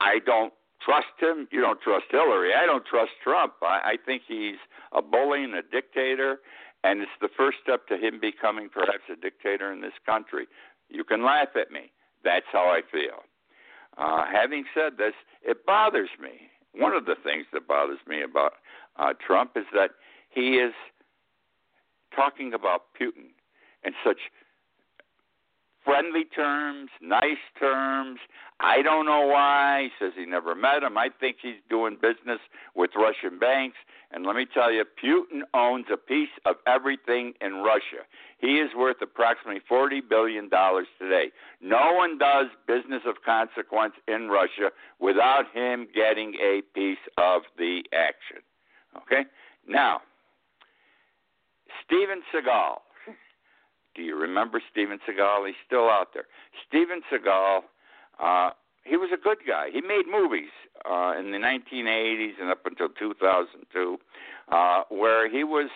I 0.00 0.18
don't 0.24 0.52
trust 0.84 1.14
him. 1.20 1.48
You 1.50 1.60
don't 1.60 1.80
trust 1.80 2.06
Hillary. 2.10 2.52
I 2.54 2.66
don't 2.66 2.84
trust 2.84 3.12
Trump. 3.22 3.54
I, 3.62 3.80
I 3.84 3.96
think 4.04 4.22
he's 4.26 4.56
a 4.92 5.02
bully 5.02 5.44
and 5.44 5.54
a 5.54 5.62
dictator, 5.62 6.38
and 6.82 7.00
it's 7.00 7.10
the 7.20 7.28
first 7.36 7.58
step 7.62 7.86
to 7.88 7.96
him 7.96 8.20
becoming 8.20 8.68
perhaps 8.68 9.04
a 9.10 9.16
dictator 9.16 9.72
in 9.72 9.80
this 9.80 9.94
country. 10.04 10.46
You 10.88 11.04
can 11.04 11.24
laugh 11.24 11.48
at 11.58 11.70
me. 11.70 11.92
That's 12.22 12.46
how 12.52 12.66
I 12.66 12.80
feel. 12.90 13.24
Uh, 13.96 14.24
having 14.30 14.64
said 14.74 14.98
this, 14.98 15.14
it 15.42 15.64
bothers 15.66 16.10
me. 16.20 16.50
One 16.74 16.92
of 16.92 17.06
the 17.06 17.14
things 17.22 17.46
that 17.52 17.68
bothers 17.68 18.00
me 18.08 18.22
about 18.22 18.54
uh, 18.96 19.14
Trump 19.24 19.52
is 19.56 19.66
that 19.72 19.92
he 20.28 20.56
is 20.56 20.72
talking 22.14 22.52
about 22.52 22.82
Putin 23.00 23.30
in 23.84 23.92
such 24.04 24.18
friendly 25.84 26.24
terms, 26.24 26.90
nice 27.00 27.44
terms. 27.58 28.18
I 28.60 28.82
don't 28.82 29.06
know 29.06 29.26
why. 29.26 29.84
He 29.84 30.04
says 30.04 30.12
he 30.16 30.26
never 30.26 30.54
met 30.54 30.82
him. 30.82 30.96
I 30.96 31.08
think 31.20 31.36
he's 31.42 31.60
doing 31.68 31.96
business 32.00 32.40
with 32.74 32.90
Russian 32.96 33.38
banks. 33.38 33.76
And 34.10 34.24
let 34.24 34.36
me 34.36 34.46
tell 34.52 34.72
you, 34.72 34.84
Putin 34.84 35.42
owns 35.52 35.86
a 35.92 35.96
piece 35.96 36.30
of 36.46 36.56
everything 36.66 37.34
in 37.40 37.56
Russia. 37.56 38.06
He 38.38 38.58
is 38.58 38.70
worth 38.76 38.96
approximately 39.02 39.60
$40 39.70 40.00
billion 40.08 40.48
today. 40.98 41.32
No 41.60 41.92
one 41.94 42.18
does 42.18 42.46
business 42.66 43.02
of 43.06 43.16
consequence 43.24 43.94
in 44.06 44.28
Russia 44.28 44.70
without 45.00 45.44
him 45.52 45.88
getting 45.94 46.34
a 46.34 46.62
piece 46.74 46.98
of 47.18 47.42
the 47.58 47.82
action. 47.92 48.42
Okay? 48.96 49.28
Now, 49.66 50.00
Steven 51.84 52.22
Seagal 52.32 52.76
do 53.94 54.02
you 54.02 54.16
remember 54.16 54.60
Steven 54.70 54.98
Seagal? 55.08 55.46
He's 55.46 55.56
still 55.66 55.88
out 55.88 56.08
there. 56.14 56.24
Steven 56.66 57.00
Seagal, 57.10 57.60
uh, 58.20 58.50
he 58.84 58.96
was 58.96 59.10
a 59.12 59.16
good 59.16 59.38
guy. 59.46 59.68
He 59.72 59.80
made 59.80 60.04
movies 60.10 60.50
uh, 60.84 61.14
in 61.18 61.30
the 61.30 61.38
1980s 61.38 62.40
and 62.40 62.50
up 62.50 62.66
until 62.66 62.88
2002, 62.88 63.98
uh, 64.50 64.82
where 64.88 65.30
he 65.30 65.44
was 65.44 65.70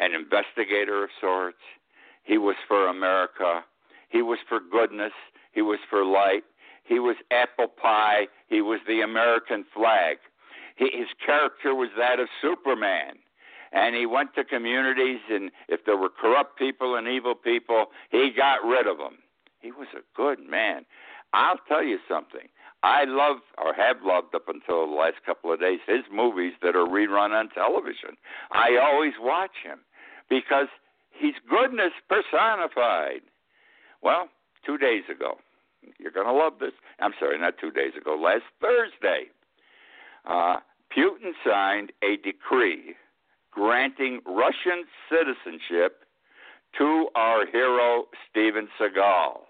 an 0.00 0.12
investigator 0.14 1.04
of 1.04 1.10
sorts. 1.20 1.58
He 2.24 2.38
was 2.38 2.56
for 2.66 2.88
America. 2.88 3.64
He 4.08 4.22
was 4.22 4.38
for 4.48 4.60
goodness. 4.60 5.12
He 5.52 5.62
was 5.62 5.78
for 5.90 6.04
light. 6.04 6.44
He 6.84 6.98
was 6.98 7.16
apple 7.30 7.68
pie. 7.68 8.26
He 8.48 8.60
was 8.60 8.80
the 8.86 9.00
American 9.00 9.64
flag. 9.74 10.18
He, 10.76 10.84
his 10.92 11.08
character 11.24 11.74
was 11.74 11.90
that 11.98 12.20
of 12.20 12.28
Superman 12.40 13.18
and 13.72 13.96
he 13.96 14.06
went 14.06 14.34
to 14.34 14.44
communities 14.44 15.20
and 15.30 15.50
if 15.68 15.84
there 15.84 15.96
were 15.96 16.10
corrupt 16.10 16.58
people 16.58 16.94
and 16.94 17.08
evil 17.08 17.34
people, 17.34 17.86
he 18.10 18.30
got 18.36 18.64
rid 18.64 18.86
of 18.86 18.98
them. 18.98 19.18
He 19.60 19.70
was 19.72 19.88
a 19.94 20.02
good 20.16 20.38
man. 20.48 20.84
I'll 21.32 21.58
tell 21.68 21.82
you 21.82 21.98
something. 22.08 22.48
I 22.82 23.04
love 23.04 23.38
or 23.58 23.72
have 23.74 23.98
loved 24.04 24.34
up 24.34 24.48
until 24.48 24.86
the 24.86 24.92
last 24.92 25.16
couple 25.24 25.52
of 25.52 25.60
days 25.60 25.78
his 25.86 26.02
movies 26.12 26.52
that 26.62 26.76
are 26.76 26.86
rerun 26.86 27.30
on 27.30 27.48
television. 27.50 28.16
I 28.50 28.76
always 28.76 29.12
watch 29.20 29.62
him 29.62 29.78
because 30.28 30.66
he's 31.10 31.34
goodness 31.48 31.92
personified. 32.08 33.22
Well, 34.02 34.28
two 34.66 34.78
days 34.78 35.04
ago, 35.10 35.38
you're 35.98 36.10
going 36.10 36.26
to 36.26 36.32
love 36.32 36.54
this. 36.60 36.72
I'm 37.00 37.12
sorry, 37.18 37.38
not 37.38 37.54
two 37.58 37.70
days 37.70 37.92
ago, 37.96 38.16
last 38.20 38.44
Thursday, 38.60 39.26
uh, 40.26 40.56
Putin 40.96 41.32
signed 41.46 41.92
a 42.02 42.16
decree 42.16 42.96
granting 43.52 44.20
Russian 44.26 44.84
citizenship 45.08 46.04
to 46.78 47.08
our 47.14 47.46
hero, 47.46 48.04
Steven 48.30 48.68
Seagal. 48.80 49.40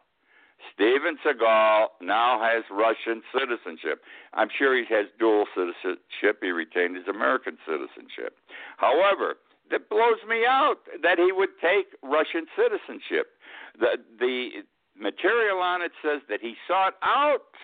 Steven 0.75 1.17
Seagal 1.25 1.87
now 2.01 2.41
has 2.41 2.65
Russian 2.71 3.23
citizenship. 3.33 4.03
I'm 4.35 4.49
sure 4.57 4.77
he 4.77 4.85
has 4.95 5.07
dual 5.19 5.47
citizenship. 5.55 6.39
He 6.41 6.51
retained 6.51 6.97
his 6.97 7.09
American 7.09 7.59
citizenship. 7.67 8.37
However, 8.77 9.37
that 9.71 9.89
blows 9.89 10.23
me 10.29 10.45
out 10.47 10.79
that 11.03 11.19
he 11.19 11.33
would 11.33 11.51
take 11.61 11.95
Russian 12.03 12.47
citizenship. 12.57 13.39
The, 13.79 13.97
the 14.19 14.63
material 14.99 15.59
on 15.59 15.83
it 15.83 15.93
says 16.03 16.21
that 16.29 16.41
he 16.41 16.55
sought 16.69 16.95
out 17.03 17.57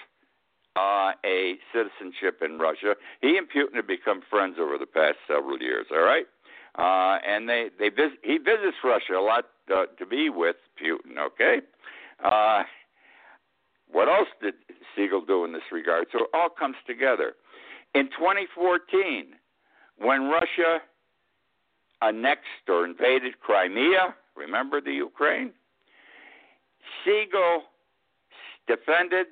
uh, 0.78 1.12
a 1.24 1.54
citizenship 1.72 2.40
in 2.44 2.58
Russia. 2.58 2.94
He 3.20 3.36
and 3.36 3.48
Putin 3.48 3.76
have 3.76 3.86
become 3.86 4.22
friends 4.30 4.56
over 4.60 4.78
the 4.78 4.86
past 4.86 5.16
several 5.26 5.58
years. 5.60 5.86
All 5.90 6.04
right, 6.04 6.26
uh, 6.78 7.18
and 7.26 7.48
they 7.48 7.68
they 7.78 7.90
he 8.22 8.38
visits 8.38 8.76
Russia 8.84 9.14
a 9.18 9.22
lot 9.22 9.44
uh, 9.74 9.86
to 9.98 10.06
be 10.06 10.30
with 10.30 10.56
Putin. 10.80 11.18
Okay, 11.18 11.60
uh, 12.24 12.62
what 13.90 14.08
else 14.08 14.28
did 14.40 14.54
Seagal 14.96 15.26
do 15.26 15.44
in 15.44 15.52
this 15.52 15.68
regard? 15.72 16.06
So 16.12 16.20
it 16.20 16.30
all 16.34 16.50
comes 16.50 16.76
together. 16.86 17.32
In 17.94 18.06
2014, 18.06 19.26
when 19.98 20.28
Russia 20.28 20.78
annexed 22.02 22.68
or 22.68 22.84
invaded 22.84 23.40
Crimea, 23.40 24.14
remember 24.36 24.80
the 24.80 24.92
Ukraine? 24.92 25.52
Seagal 27.04 27.60
defended 28.66 29.26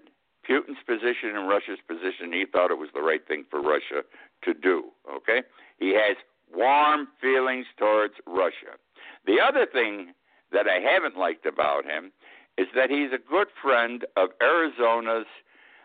Putin's 0.49 0.83
position 0.87 1.35
and 1.35 1.49
Russia's 1.49 1.79
position. 1.87 2.33
He 2.33 2.45
thought 2.51 2.71
it 2.71 2.79
was 2.79 2.91
the 2.95 3.03
right 3.03 3.27
thing 3.27 3.45
for 3.51 3.61
Russia 3.61 4.03
to 4.45 4.55
do. 4.55 4.85
Okay, 5.11 5.43
he 5.79 5.95
has 5.95 6.17
warm 6.55 7.09
feelings 7.21 7.67
towards 7.77 8.15
Russia. 8.27 8.79
The 9.27 9.41
other 9.41 9.67
thing 9.67 10.13
that 10.53 10.67
I 10.69 10.79
haven't 10.81 11.17
liked 11.17 11.47
about 11.47 11.85
him 11.85 12.13
is 12.57 12.69
that 12.75 12.91
he's 12.91 13.13
a 13.13 13.19
good 13.19 13.49
friend 13.61 14.05
of 14.17 14.31
Arizona's 14.41 15.27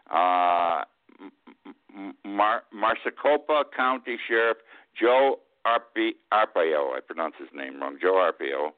uh, 0.09 0.83
Mar- 2.23 2.63
Maricopa 2.73 3.63
County 3.75 4.17
Sheriff 4.27 4.57
Joe 4.99 5.39
Arpaio. 5.65 6.95
I 6.95 6.99
pronounce 7.05 7.35
his 7.39 7.49
name 7.53 7.81
wrong. 7.81 7.97
Joe 8.01 8.13
Arpaio. 8.13 8.71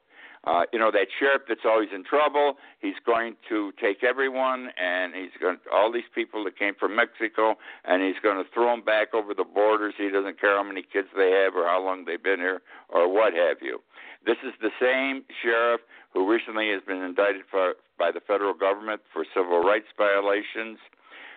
Uh, 0.46 0.62
you 0.72 0.78
know 0.78 0.90
that 0.90 1.08
sheriff 1.18 1.42
that's 1.48 1.64
always 1.64 1.88
in 1.94 2.04
trouble. 2.04 2.56
He's 2.80 3.00
going 3.04 3.36
to 3.48 3.72
take 3.80 4.04
everyone, 4.04 4.68
and 4.76 5.14
he's 5.14 5.32
going 5.40 5.56
to, 5.56 5.70
all 5.72 5.90
these 5.90 6.08
people 6.14 6.44
that 6.44 6.58
came 6.58 6.74
from 6.78 6.94
Mexico, 6.94 7.56
and 7.84 8.02
he's 8.02 8.20
going 8.22 8.36
to 8.36 8.48
throw 8.52 8.70
them 8.70 8.84
back 8.84 9.14
over 9.14 9.32
the 9.32 9.44
borders. 9.44 9.94
He 9.96 10.10
doesn't 10.10 10.40
care 10.40 10.56
how 10.56 10.62
many 10.62 10.82
kids 10.82 11.08
they 11.16 11.30
have 11.30 11.54
or 11.54 11.66
how 11.66 11.82
long 11.82 12.04
they've 12.04 12.22
been 12.22 12.40
here 12.40 12.60
or 12.88 13.12
what 13.12 13.32
have 13.32 13.58
you. 13.62 13.80
This 14.26 14.36
is 14.44 14.52
the 14.60 14.70
same 14.80 15.24
sheriff 15.42 15.80
who 16.12 16.30
recently 16.30 16.70
has 16.70 16.82
been 16.86 17.02
indicted 17.02 17.42
for, 17.50 17.74
by 17.98 18.10
the 18.12 18.20
federal 18.20 18.54
government 18.54 19.00
for 19.12 19.24
civil 19.34 19.60
rights 19.62 19.88
violations. 19.96 20.78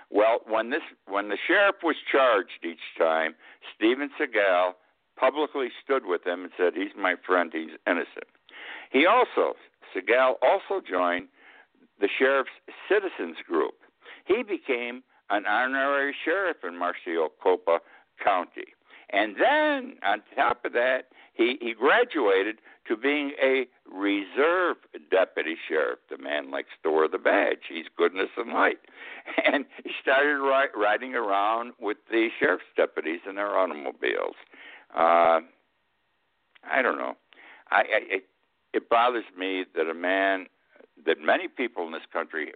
Well, 0.09 0.39
when 0.47 0.69
this 0.69 0.83
when 1.07 1.29
the 1.29 1.37
sheriff 1.47 1.77
was 1.83 1.95
charged 2.09 2.63
each 2.63 2.95
time, 2.97 3.35
Steven 3.75 4.09
Seagal 4.19 4.73
publicly 5.17 5.67
stood 5.83 6.05
with 6.05 6.25
him 6.25 6.43
and 6.43 6.51
said, 6.57 6.73
"He's 6.75 6.95
my 6.97 7.15
friend. 7.25 7.51
He's 7.51 7.75
innocent." 7.85 8.37
He 8.91 9.06
also, 9.06 9.56
Seagal 9.95 10.36
also 10.41 10.82
joined 10.88 11.28
the 12.00 12.10
sheriff's 12.17 12.52
citizens 12.89 13.38
group. 13.47 13.76
He 14.26 14.43
became 14.43 15.04
an 15.30 15.45
honorary 15.45 16.15
sheriff 16.23 16.58
in 16.63 16.78
Maricopa 16.78 17.80
County. 18.23 18.73
And 19.10 19.36
then, 19.38 19.95
on 20.04 20.21
top 20.36 20.65
of 20.65 20.73
that, 20.73 21.06
he, 21.34 21.58
he 21.62 21.73
graduated 21.73 22.58
to 22.88 22.97
being 22.97 23.32
a 23.41 23.67
reserve 23.89 24.78
deputy 25.12 25.56
sheriff. 25.67 26.00
The 26.10 26.17
man 26.17 26.52
likes 26.52 26.69
to 26.84 26.91
wear 26.91 27.08
the 27.08 27.17
badge. 27.17 27.69
He's 27.69 27.86
goodness 27.95 28.30
and 28.38 28.52
light. 28.52 28.80
And 29.45 29.65
he 29.84 29.91
started 30.02 30.39
ri- 30.39 30.71
riding 30.76 31.13
around 31.13 31.73
with 31.80 31.97
the 32.10 32.30
sheriff's 32.39 32.63
deputies 32.76 33.19
in 33.28 33.36
their 33.36 33.58
automobiles. 33.58 34.36
Uh, 34.95 35.41
I 36.63 36.82
don't 36.82 36.97
know. 36.97 37.15
I, 37.69 37.84
I, 38.12 38.19
it 38.73 38.89
bothers 38.89 39.25
me 39.38 39.65
that 39.75 39.89
a 39.89 39.93
man 39.93 40.47
that 41.06 41.17
many 41.21 41.47
people 41.47 41.86
in 41.86 41.91
this 41.91 42.08
country 42.12 42.51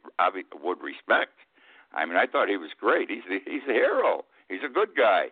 would 0.64 0.82
respect. 0.82 1.34
I 1.94 2.06
mean, 2.06 2.16
I 2.16 2.26
thought 2.26 2.50
he 2.50 2.58
was 2.58 2.72
great. 2.80 3.10
He's 3.10 3.24
the, 3.28 3.40
he's 3.46 3.64
a 3.70 3.74
hero. 3.74 4.26
He's 4.50 4.62
a 4.66 4.72
good 4.72 4.90
guy, 4.96 5.28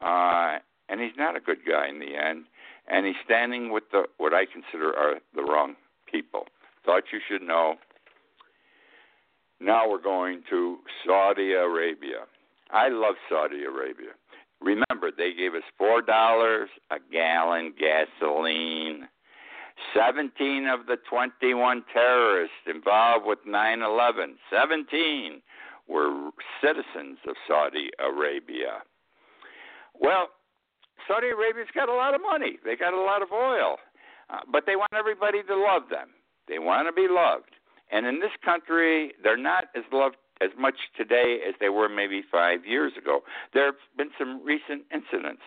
uh, 0.00 0.58
and 0.88 1.00
he's 1.00 1.16
not 1.18 1.36
a 1.36 1.40
good 1.40 1.58
guy 1.66 1.88
in 1.88 1.98
the 1.98 2.16
end. 2.16 2.44
And 2.86 3.06
he's 3.06 3.16
standing 3.24 3.72
with 3.72 3.84
the 3.92 4.04
what 4.18 4.34
I 4.34 4.44
consider 4.44 4.94
are 4.96 5.14
the 5.34 5.42
wrong 5.42 5.76
people. 6.10 6.46
Thought 6.84 7.04
you 7.12 7.20
should 7.28 7.46
know. 7.46 7.76
Now 9.60 9.88
we're 9.88 10.02
going 10.02 10.42
to 10.50 10.78
Saudi 11.06 11.52
Arabia. 11.52 12.26
I 12.70 12.88
love 12.88 13.14
Saudi 13.30 13.64
Arabia. 13.64 14.12
Remember, 14.60 15.10
they 15.16 15.32
gave 15.32 15.54
us 15.54 15.62
four 15.78 16.02
dollars 16.02 16.68
a 16.90 16.96
gallon 17.10 17.72
gasoline 17.78 19.08
17 19.94 20.66
of 20.66 20.86
the 20.86 20.96
21 21.08 21.84
terrorists 21.92 22.54
involved 22.66 23.26
with 23.26 23.38
9 23.46 23.82
11, 23.82 24.36
17 24.50 25.42
were 25.88 26.30
citizens 26.62 27.18
of 27.28 27.34
Saudi 27.46 27.90
Arabia. 27.98 28.82
Well, 29.98 30.28
Saudi 31.06 31.28
Arabia's 31.28 31.68
got 31.74 31.88
a 31.88 31.94
lot 31.94 32.14
of 32.14 32.20
money, 32.22 32.58
they 32.64 32.76
got 32.76 32.94
a 32.94 33.00
lot 33.00 33.22
of 33.22 33.28
oil, 33.32 33.76
uh, 34.30 34.40
but 34.50 34.64
they 34.66 34.76
want 34.76 34.92
everybody 34.96 35.42
to 35.42 35.56
love 35.56 35.82
them. 35.90 36.08
They 36.48 36.58
want 36.58 36.88
to 36.88 36.92
be 36.92 37.08
loved. 37.10 37.50
And 37.90 38.06
in 38.06 38.20
this 38.20 38.32
country, 38.44 39.12
they're 39.22 39.36
not 39.36 39.64
as 39.76 39.84
loved 39.92 40.16
as 40.40 40.50
much 40.58 40.74
today 40.96 41.38
as 41.46 41.54
they 41.60 41.68
were 41.68 41.88
maybe 41.88 42.22
five 42.30 42.66
years 42.66 42.92
ago. 42.98 43.20
There 43.52 43.66
have 43.66 43.80
been 43.96 44.10
some 44.18 44.44
recent 44.44 44.82
incidents. 44.92 45.42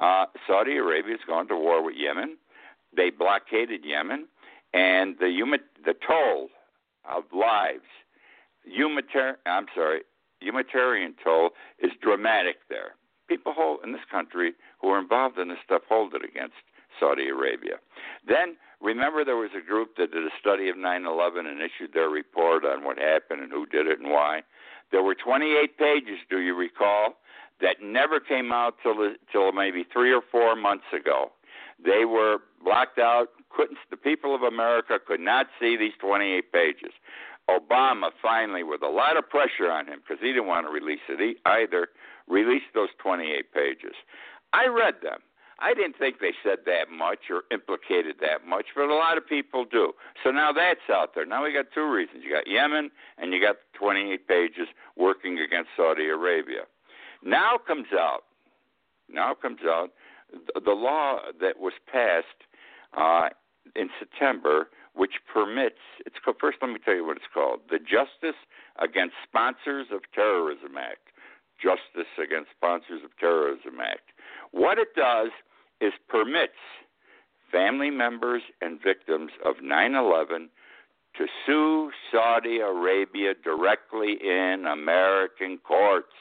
Uh, 0.00 0.26
Saudi 0.46 0.76
Arabia's 0.76 1.20
gone 1.26 1.48
to 1.48 1.56
war 1.56 1.84
with 1.84 1.96
Yemen 1.96 2.36
they 2.98 3.10
blockaded 3.10 3.84
Yemen, 3.84 4.26
and 4.74 5.16
the 5.18 5.30
human, 5.30 5.60
the 5.86 5.94
toll 6.06 6.50
of 7.08 7.22
lives, 7.32 7.88
humanitarian 8.64 9.36
I'm 9.46 9.66
sorry, 9.74 10.02
humanitarian 10.40 11.14
toll 11.22 11.50
is 11.78 11.92
dramatic 12.02 12.56
there. 12.68 12.96
People 13.28 13.52
hold 13.56 13.80
in 13.84 13.92
this 13.92 14.04
country 14.10 14.52
who 14.80 14.88
are 14.88 14.98
involved 14.98 15.38
in 15.38 15.48
this 15.48 15.58
stuff 15.64 15.82
hold 15.88 16.14
it 16.14 16.24
against 16.24 16.56
Saudi 16.98 17.28
Arabia. 17.28 17.76
Then 18.26 18.56
remember 18.80 19.24
there 19.24 19.36
was 19.36 19.50
a 19.56 19.66
group 19.66 19.96
that 19.96 20.12
did 20.12 20.24
a 20.24 20.38
study 20.40 20.68
of 20.68 20.76
9/11 20.76 21.46
and 21.46 21.60
issued 21.62 21.92
their 21.92 22.10
report 22.10 22.64
on 22.64 22.84
what 22.84 22.98
happened 22.98 23.42
and 23.42 23.52
who 23.52 23.64
did 23.66 23.86
it 23.86 24.00
and 24.00 24.10
why. 24.10 24.42
There 24.90 25.02
were 25.02 25.14
28 25.14 25.76
pages, 25.78 26.18
do 26.30 26.40
you 26.40 26.54
recall, 26.54 27.20
that 27.60 27.82
never 27.82 28.18
came 28.20 28.52
out 28.52 28.74
till 28.82 29.14
till 29.30 29.52
maybe 29.52 29.84
3 29.84 30.12
or 30.12 30.22
4 30.22 30.56
months 30.56 30.90
ago. 30.92 31.32
They 31.82 32.04
were 32.04 32.38
blocked 32.62 32.98
out. 32.98 33.28
Couldn't 33.50 33.78
the 33.90 33.96
people 33.96 34.34
of 34.34 34.42
America 34.42 34.98
could 35.04 35.20
not 35.20 35.46
see 35.60 35.76
these 35.76 35.92
28 36.00 36.52
pages. 36.52 36.92
Obama 37.48 38.10
finally, 38.20 38.62
with 38.62 38.82
a 38.82 38.88
lot 38.88 39.16
of 39.16 39.28
pressure 39.28 39.70
on 39.70 39.86
him, 39.86 40.00
because 40.00 40.20
he 40.20 40.28
didn't 40.28 40.46
want 40.46 40.66
to 40.66 40.72
release 40.72 41.00
it 41.08 41.38
either, 41.46 41.88
released 42.26 42.66
those 42.74 42.90
28 42.98 43.52
pages. 43.52 43.94
I 44.52 44.66
read 44.66 44.96
them. 45.02 45.20
I 45.60 45.74
didn't 45.74 45.98
think 45.98 46.20
they 46.20 46.34
said 46.44 46.58
that 46.66 46.90
much 46.90 47.30
or 47.30 47.42
implicated 47.50 48.16
that 48.20 48.46
much, 48.46 48.66
but 48.76 48.88
a 48.88 48.94
lot 48.94 49.18
of 49.18 49.26
people 49.26 49.64
do. 49.64 49.92
So 50.22 50.30
now 50.30 50.52
that's 50.52 50.86
out 50.88 51.14
there. 51.14 51.26
Now 51.26 51.42
we 51.42 51.52
got 51.52 51.66
two 51.74 51.90
reasons. 51.90 52.22
You 52.24 52.32
got 52.32 52.46
Yemen 52.46 52.90
and 53.16 53.32
you 53.32 53.40
got 53.40 53.56
28 53.74 54.28
pages 54.28 54.68
working 54.96 55.38
against 55.40 55.70
Saudi 55.76 56.06
Arabia. 56.06 56.62
Now 57.24 57.58
comes 57.58 57.88
out, 57.92 58.22
now 59.08 59.34
comes 59.34 59.60
out 59.66 59.90
the 60.32 60.72
law 60.72 61.18
that 61.40 61.58
was 61.58 61.72
passed 61.90 62.26
uh, 62.96 63.28
in 63.76 63.88
September, 63.98 64.68
which 64.94 65.20
permits 65.32 65.80
it's 66.06 66.16
called, 66.24 66.36
first. 66.40 66.58
Let 66.60 66.70
me 66.70 66.78
tell 66.84 66.94
you 66.94 67.06
what 67.06 67.16
it's 67.16 67.32
called: 67.32 67.60
the 67.70 67.78
Justice 67.78 68.38
Against 68.80 69.14
Sponsors 69.26 69.86
of 69.92 70.02
Terrorism 70.14 70.76
Act. 70.78 71.08
Justice 71.60 72.10
Against 72.22 72.50
Sponsors 72.56 73.02
of 73.04 73.10
Terrorism 73.18 73.80
Act. 73.80 74.12
What 74.52 74.78
it 74.78 74.94
does 74.94 75.30
is 75.80 75.92
permits 76.08 76.58
family 77.50 77.90
members 77.90 78.42
and 78.60 78.80
victims 78.82 79.32
of 79.44 79.56
9/11 79.62 80.48
to 81.16 81.26
sue 81.44 81.90
Saudi 82.12 82.60
Arabia 82.60 83.34
directly 83.42 84.18
in 84.22 84.66
American 84.66 85.58
courts. 85.58 86.12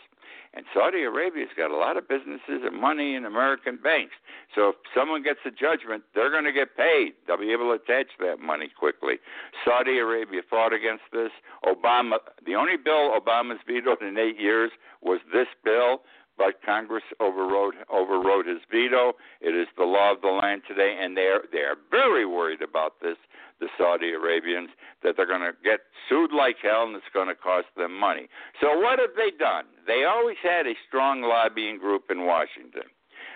And 0.53 0.65
Saudi 0.73 1.03
Arabia's 1.03 1.49
got 1.55 1.71
a 1.71 1.75
lot 1.77 1.97
of 1.97 2.07
businesses 2.07 2.63
and 2.63 2.79
money 2.79 3.15
in 3.15 3.25
American 3.25 3.77
banks. 3.77 4.13
So 4.55 4.69
if 4.69 4.75
someone 4.95 5.23
gets 5.23 5.39
a 5.45 5.51
judgment, 5.51 6.03
they're 6.15 6.31
going 6.31 6.45
to 6.45 6.53
get 6.53 6.75
paid. 6.75 7.13
They'll 7.25 7.38
be 7.38 7.51
able 7.51 7.75
to 7.75 7.81
attach 7.81 8.07
that 8.19 8.39
money 8.39 8.69
quickly. 8.77 9.15
Saudi 9.63 9.99
Arabia 9.99 10.41
fought 10.49 10.73
against 10.73 11.03
this. 11.12 11.31
Obama, 11.63 12.17
the 12.45 12.55
only 12.55 12.77
bill 12.77 13.13
Obama's 13.19 13.60
vetoed 13.67 14.01
in 14.01 14.17
eight 14.17 14.39
years 14.39 14.71
was 15.01 15.19
this 15.31 15.47
bill 15.63 16.01
but 16.38 16.62
Congress 16.65 17.04
overrode 17.19 17.76
overrode 17.91 18.47
his 18.47 18.62
veto. 18.71 19.13
It 19.41 19.56
is 19.56 19.67
the 19.78 19.84
law 19.84 20.13
of 20.13 20.21
the 20.21 20.28
land 20.28 20.62
today, 20.67 20.97
and 21.00 21.17
they 21.17 21.28
are 21.34 21.41
they 21.52 21.60
are 21.60 21.78
very 21.89 22.26
worried 22.26 22.62
about 22.62 23.00
this. 23.02 23.17
The 23.60 23.67
Saudi 23.76 24.12
Arabians 24.12 24.69
that 25.02 25.17
they're 25.17 25.26
going 25.26 25.41
to 25.41 25.54
get 25.63 25.80
sued 26.08 26.32
like 26.32 26.58
hell, 26.62 26.84
and 26.84 26.95
it's 26.95 27.06
going 27.12 27.28
to 27.28 27.34
cost 27.34 27.65
them 27.76 27.97
money. 28.00 28.30
So 28.62 28.78
what 28.78 29.00
have 29.00 29.17
they 29.17 29.32
done? 29.36 29.65
They 29.88 30.04
always 30.04 30.38
had 30.43 30.67
a 30.67 30.73
strong 30.88 31.23
lobbying 31.23 31.80
group 31.80 32.04
in 32.12 32.28
Washington. 32.28 32.86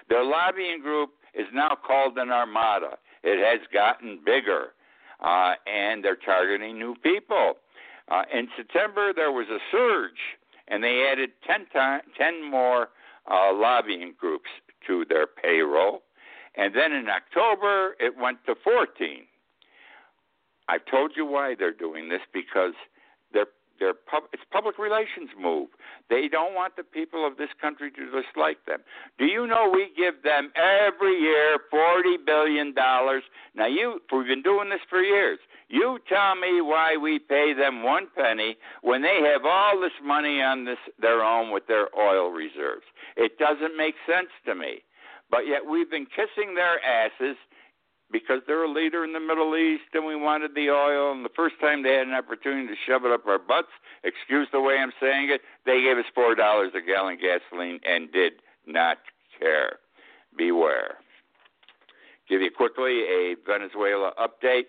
Their 0.10 0.24
lobbying 0.24 0.82
group 0.82 1.10
is 1.34 1.48
now 1.52 1.76
called 1.76 2.20
an 2.20 2.30
armada. 2.30 2.98
It 3.24 3.42
has 3.42 3.66
gotten 3.74 4.20
bigger, 4.24 4.74
uh, 5.22 5.54
and 5.66 6.04
they're 6.04 6.18
targeting 6.24 6.78
new 6.78 6.96
people. 7.02 7.54
Uh, 8.08 8.24
in 8.34 8.48
September, 8.56 9.14
there 9.16 9.32
was 9.32 9.48
a 9.50 9.60
surge 9.72 10.38
and 10.72 10.84
they 10.84 11.08
added 11.12 11.32
10, 11.46 11.68
time, 11.68 12.02
10 12.18 12.50
more 12.50 12.90
uh, 13.30 13.54
lobbying 13.54 14.16
groups 14.18 14.50
to 14.88 15.06
their 15.08 15.28
payroll. 15.28 16.02
And 16.56 16.74
then 16.74 16.92
in 16.94 17.08
October, 17.10 17.96
it 18.00 18.18
went 18.18 18.40
to 18.48 18.56
14. 18.64 18.88
I've 20.68 20.86
told 20.90 21.12
you 21.16 21.26
why 21.26 21.56
they're 21.58 21.74
doing 21.74 22.10
this 22.10 22.22
because 22.34 22.74
they're 23.34 23.48
they're 23.80 23.94
pub- 23.96 24.30
it's 24.32 24.44
public 24.52 24.78
relations 24.78 25.32
move. 25.40 25.70
They 26.10 26.28
don't 26.28 26.54
want 26.54 26.76
the 26.78 26.84
people 26.84 27.26
of 27.26 27.38
this 27.38 27.50
country 27.60 27.90
to 27.92 28.06
dislike 28.06 28.64
them. 28.68 28.80
Do 29.18 29.26
you 29.26 29.48
know 29.48 29.70
we 29.74 29.90
give 29.98 30.22
them 30.24 30.52
every 30.56 31.20
year 31.20 31.58
forty 31.70 32.16
billion 32.24 32.74
dollars? 32.74 33.24
Now 33.56 33.68
you 33.68 34.00
we've 34.14 34.28
been 34.28 34.44
doing 34.44 34.70
this 34.70 34.82
for 34.88 35.02
years. 35.02 35.40
You 35.72 36.00
tell 36.10 36.36
me 36.36 36.60
why 36.60 36.98
we 36.98 37.18
pay 37.18 37.54
them 37.54 37.82
one 37.82 38.08
penny 38.14 38.58
when 38.82 39.02
they 39.02 39.22
have 39.32 39.46
all 39.46 39.80
this 39.80 39.96
money 40.04 40.42
on 40.42 40.66
this 40.66 40.78
their 41.00 41.24
own 41.24 41.50
with 41.52 41.66
their 41.68 41.88
oil 41.98 42.30
reserves. 42.30 42.84
It 43.16 43.40
doesn't 43.40 43.78
make 43.78 43.96
sense 44.06 44.28
to 44.46 44.54
me. 44.54 44.84
But 45.30 45.48
yet 45.48 45.66
we've 45.66 45.90
been 45.90 46.08
kissing 46.08 46.56
their 46.56 46.84
asses 46.84 47.38
because 48.12 48.42
they're 48.46 48.66
a 48.66 48.72
leader 48.72 49.06
in 49.06 49.14
the 49.14 49.22
Middle 49.22 49.56
East 49.56 49.88
and 49.94 50.06
we 50.06 50.18
wanted 50.18 50.56
the 50.56 50.70
oil. 50.70 51.14
And 51.14 51.24
the 51.24 51.32
first 51.34 51.56
time 51.62 51.84
they 51.84 51.94
had 51.94 52.08
an 52.08 52.14
opportunity 52.14 52.68
to 52.68 52.76
shove 52.86 53.06
it 53.06 53.12
up 53.12 53.26
our 53.26 53.40
butts, 53.40 53.72
excuse 54.04 54.50
the 54.52 54.60
way 54.60 54.76
I'm 54.78 54.92
saying 55.00 55.30
it, 55.30 55.40
they 55.66 55.80
gave 55.80 55.98
us 55.98 56.06
$4 56.18 56.36
a 56.36 56.82
gallon 56.86 57.18
gasoline 57.18 57.80
and 57.88 58.12
did 58.12 58.34
not 58.68 58.98
care. 59.40 59.80
Beware. 60.38 60.98
Give 62.28 62.42
you 62.42 62.52
quickly 62.52 63.04
a 63.04 63.36
Venezuela 63.48 64.12
update. 64.20 64.68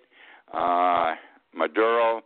Uh, 0.53 1.15
Maduro, 1.55 2.23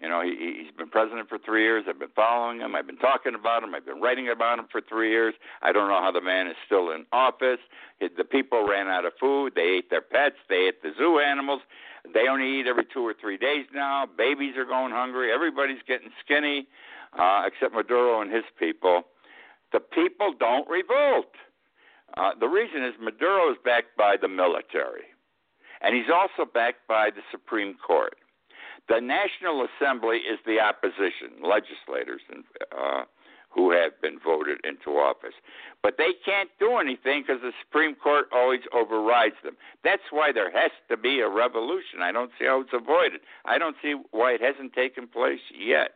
you 0.00 0.08
know, 0.08 0.22
he, 0.22 0.62
he's 0.62 0.76
been 0.76 0.88
president 0.88 1.28
for 1.28 1.38
three 1.38 1.62
years. 1.62 1.84
I've 1.88 1.98
been 1.98 2.08
following 2.14 2.60
him. 2.60 2.74
I've 2.74 2.86
been 2.86 2.98
talking 2.98 3.34
about 3.34 3.62
him. 3.62 3.74
I've 3.74 3.86
been 3.86 4.00
writing 4.00 4.28
about 4.28 4.58
him 4.58 4.66
for 4.70 4.80
three 4.80 5.10
years. 5.10 5.34
I 5.62 5.72
don't 5.72 5.88
know 5.88 6.00
how 6.00 6.12
the 6.12 6.20
man 6.20 6.46
is 6.46 6.56
still 6.66 6.90
in 6.90 7.04
office. 7.12 7.58
The 8.00 8.24
people 8.24 8.66
ran 8.68 8.88
out 8.88 9.04
of 9.04 9.12
food. 9.18 9.52
They 9.54 9.78
ate 9.78 9.90
their 9.90 10.02
pets. 10.02 10.36
They 10.48 10.68
ate 10.68 10.82
the 10.82 10.92
zoo 10.96 11.18
animals. 11.18 11.62
They 12.14 12.28
only 12.30 12.60
eat 12.60 12.66
every 12.66 12.84
two 12.92 13.06
or 13.06 13.14
three 13.20 13.36
days 13.36 13.66
now. 13.74 14.06
Babies 14.06 14.56
are 14.56 14.64
going 14.64 14.92
hungry. 14.92 15.32
Everybody's 15.32 15.82
getting 15.86 16.10
skinny, 16.24 16.68
uh, 17.18 17.42
except 17.46 17.74
Maduro 17.74 18.22
and 18.22 18.32
his 18.32 18.44
people. 18.58 19.02
The 19.72 19.80
people 19.80 20.32
don't 20.38 20.68
revolt. 20.68 21.34
Uh, 22.16 22.30
the 22.38 22.46
reason 22.46 22.84
is 22.84 22.94
Maduro 23.00 23.50
is 23.50 23.58
backed 23.64 23.96
by 23.96 24.16
the 24.20 24.28
military, 24.28 25.12
and 25.80 25.94
he's 25.94 26.10
also 26.12 26.48
backed 26.50 26.86
by 26.88 27.10
the 27.10 27.22
Supreme 27.30 27.74
Court. 27.74 28.16
The 28.88 29.00
National 29.00 29.66
Assembly 29.66 30.18
is 30.18 30.38
the 30.46 30.60
opposition, 30.60 31.42
legislators 31.42 32.22
uh, 32.72 33.02
who 33.50 33.70
have 33.70 34.00
been 34.00 34.18
voted 34.18 34.58
into 34.64 34.98
office. 34.98 35.34
But 35.82 35.94
they 35.98 36.12
can't 36.24 36.50
do 36.58 36.76
anything 36.76 37.22
because 37.26 37.42
the 37.42 37.52
Supreme 37.64 37.94
Court 37.94 38.26
always 38.32 38.60
overrides 38.72 39.36
them. 39.44 39.56
That's 39.84 40.08
why 40.10 40.32
there 40.32 40.50
has 40.50 40.70
to 40.88 40.96
be 40.96 41.20
a 41.20 41.28
revolution. 41.28 42.00
I 42.02 42.12
don't 42.12 42.30
see 42.38 42.46
how 42.46 42.60
it's 42.60 42.72
avoided. 42.72 43.20
I 43.44 43.58
don't 43.58 43.76
see 43.82 43.94
why 44.10 44.32
it 44.32 44.40
hasn't 44.40 44.72
taken 44.72 45.06
place 45.06 45.40
yet. 45.52 45.92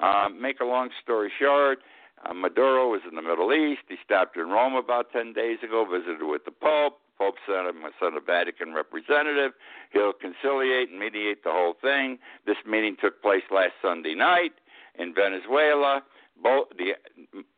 Uh, 0.00 0.28
make 0.28 0.60
a 0.60 0.64
long 0.64 0.90
story 1.02 1.30
short, 1.38 1.78
uh, 2.24 2.34
Maduro 2.34 2.90
was 2.90 3.02
in 3.08 3.14
the 3.14 3.22
Middle 3.22 3.52
East. 3.52 3.82
He 3.88 3.96
stopped 4.04 4.36
in 4.36 4.48
Rome 4.48 4.74
about 4.74 5.12
10 5.12 5.32
days 5.32 5.58
ago, 5.62 5.86
visited 5.90 6.26
with 6.26 6.44
the 6.44 6.50
Pope. 6.50 6.98
Pope 7.18 7.36
sent 7.46 7.68
him 7.68 7.82
sent 8.00 8.16
a 8.16 8.20
Vatican 8.20 8.74
representative. 8.74 9.52
He'll 9.92 10.12
conciliate 10.12 10.90
and 10.90 10.98
mediate 10.98 11.44
the 11.44 11.50
whole 11.50 11.74
thing. 11.80 12.18
This 12.46 12.56
meeting 12.66 12.96
took 13.00 13.22
place 13.22 13.44
last 13.50 13.72
Sunday 13.80 14.14
night 14.14 14.52
in 14.98 15.14
Venezuela. 15.14 16.02
Both 16.42 16.68
the 16.76 16.94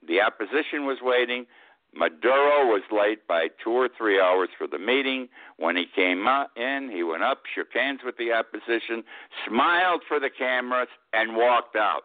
the 0.06 0.20
opposition 0.20 0.86
was 0.86 0.98
waiting. 1.02 1.46
Maduro 1.94 2.66
was 2.66 2.82
late 2.92 3.26
by 3.26 3.48
two 3.62 3.70
or 3.70 3.88
three 3.88 4.20
hours 4.20 4.50
for 4.58 4.66
the 4.66 4.78
meeting. 4.78 5.28
When 5.56 5.76
he 5.76 5.86
came 5.86 6.26
in, 6.56 6.90
he 6.92 7.02
went 7.02 7.22
up, 7.22 7.42
shook 7.54 7.72
hands 7.72 8.00
with 8.04 8.18
the 8.18 8.32
opposition, 8.32 9.02
smiled 9.48 10.02
for 10.06 10.20
the 10.20 10.28
cameras, 10.28 10.88
and 11.14 11.36
walked 11.36 11.74
out. 11.74 12.02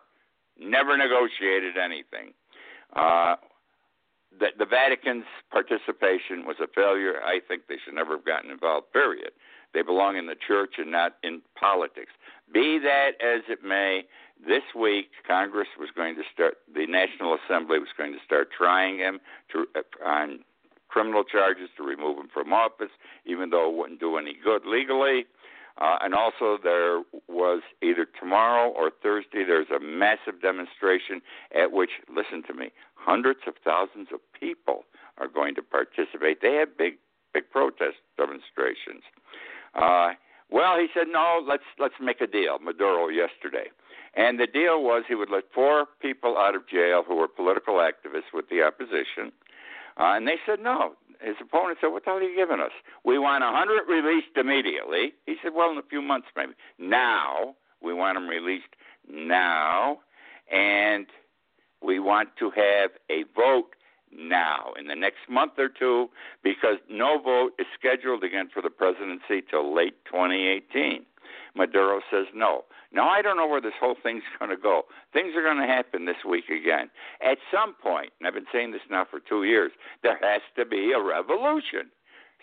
Never 0.58 0.98
negotiated 0.98 1.78
anything. 1.78 2.34
Uh, 2.96 3.36
the, 4.42 4.48
the 4.58 4.66
Vatican's 4.66 5.30
participation 5.52 6.46
was 6.46 6.58
a 6.60 6.68
failure. 6.68 7.22
I 7.24 7.40
think 7.48 7.68
they 7.70 7.78
should 7.86 7.94
never 7.94 8.18
have 8.18 8.26
gotten 8.26 8.50
involved, 8.50 8.92
period. 8.92 9.32
They 9.74 9.84
belong 9.84 10.18
in 10.18 10.26
the 10.26 10.36
church 10.36 10.74
and 10.78 10.92
not 10.92 11.18
in 11.24 11.42
politics. 11.58 12.12
Be 12.52 12.80
that 12.80 13.12
as 13.22 13.44
it 13.48 13.64
may, 13.64 14.04
this 14.46 14.64
week 14.76 15.12
Congress 15.26 15.68
was 15.80 15.90
going 15.96 16.16
to 16.16 16.24
start, 16.34 16.58
the 16.74 16.88
National 16.88 17.38
Assembly 17.38 17.78
was 17.78 17.94
going 17.96 18.12
to 18.14 18.20
start 18.26 18.50
trying 18.52 18.98
him 18.98 19.20
to, 19.54 19.68
uh, 19.76 20.04
on 20.04 20.40
criminal 20.90 21.24
charges 21.24 21.70
to 21.78 21.84
remove 21.84 22.18
him 22.18 22.28
from 22.34 22.52
office, 22.52 22.92
even 23.26 23.52
though 23.52 23.70
it 23.70 23.78
wouldn't 23.78 24.00
do 24.00 24.18
any 24.18 24.36
good 24.44 24.64
legally. 24.66 25.26
Uh, 25.78 25.98
and 26.02 26.14
also, 26.14 26.58
there 26.62 27.02
was 27.28 27.62
either 27.82 28.06
tomorrow 28.20 28.70
or 28.70 28.92
Thursday, 29.02 29.44
there's 29.46 29.70
a 29.76 29.80
massive 29.80 30.42
demonstration 30.42 31.22
at 31.56 31.72
which, 31.72 31.92
listen 32.14 32.44
to 32.48 32.54
me, 32.54 32.72
hundreds 32.96 33.40
of 33.48 33.54
thousands 33.64 34.10
of 34.14 34.20
people 34.38 34.84
are 35.18 35.28
going 35.28 35.56
to 35.56 35.62
participate. 35.62 36.42
They 36.42 36.56
have 36.56 36.78
big, 36.78 36.96
big 37.34 37.50
protest 37.50 37.98
demonstrations. 38.18 39.04
Uh, 39.74 40.14
well, 40.52 40.78
he 40.78 40.88
said, 40.94 41.08
no, 41.10 41.42
let's 41.48 41.64
let's 41.80 41.96
make 42.02 42.20
a 42.20 42.28
deal. 42.28 42.60
Maduro 42.60 43.08
yesterday, 43.08 43.72
and 44.16 44.38
the 44.38 44.48
deal 44.48 44.84
was 44.84 45.04
he 45.08 45.16
would 45.16 45.30
let 45.30 45.46
four 45.56 45.86
people 46.02 46.38
out 46.38 46.56
of 46.56 46.68
jail 46.68 47.04
who 47.08 47.16
were 47.16 47.30
political 47.30 47.76
activists 47.76 48.34
with 48.34 48.50
the 48.50 48.62
opposition, 48.62 49.32
uh, 49.98 50.12
and 50.16 50.28
they 50.28 50.36
said 50.46 50.60
no 50.60 50.96
his 51.22 51.36
opponent 51.42 51.78
said, 51.82 51.88
What 51.88 52.04
the 52.04 52.12
hell 52.12 52.20
are 52.20 52.24
you 52.24 52.36
giving 52.36 52.60
us? 52.60 52.72
We 53.06 53.18
want 53.20 53.44
100 53.44 53.88
released 53.88 54.36
immediately. 54.36 55.14
He 55.26 55.36
said, 55.42 55.54
Well, 55.56 55.72
in 55.72 55.78
a 55.78 55.84
few 55.84 56.02
months, 56.02 56.28
maybe. 56.36 56.54
Now, 56.80 57.56
we 57.82 57.94
want 57.94 58.16
them 58.16 58.28
released 58.28 58.76
now, 59.10 60.00
and 60.52 61.08
we 61.82 62.00
want 62.00 62.30
to 62.40 62.52
have 62.52 62.92
a 63.10 63.24
vote 63.36 63.76
now 64.14 64.74
in 64.78 64.88
the 64.88 64.96
next 64.96 65.30
month 65.30 65.54
or 65.58 65.70
two 65.70 66.10
because 66.44 66.78
no 66.90 67.20
vote 67.20 67.54
is 67.60 67.66
scheduled 67.78 68.24
again 68.24 68.50
for 68.54 68.62
the 68.62 68.70
presidency 68.70 69.42
till 69.50 69.74
late 69.74 69.96
2018. 70.06 71.06
Maduro 71.56 72.00
says 72.12 72.26
no. 72.34 72.64
Now, 72.94 73.10
I 73.10 73.22
don't 73.22 73.38
know 73.38 73.48
where 73.48 73.62
this 73.62 73.74
whole 73.80 73.96
thing's 74.02 74.24
going 74.40 74.52
to 74.52 74.58
go. 74.58 74.84
Things 75.14 75.34
are 75.36 75.44
going 75.44 75.58
to 75.58 75.72
happen 75.72 76.06
this 76.06 76.24
week 76.28 76.46
again. 76.50 76.90
At 77.26 77.38
some 77.52 77.76
point, 77.82 78.12
and 78.20 78.28
I've 78.28 78.34
been 78.34 78.46
saying 78.52 78.72
this 78.72 78.82
now 78.90 79.06
for 79.10 79.20
two 79.20 79.44
years, 79.44 79.72
there 80.04 80.18
has 80.22 80.42
to 80.58 80.66
be 80.66 80.94
a 80.96 81.02
revolution. 81.02 81.92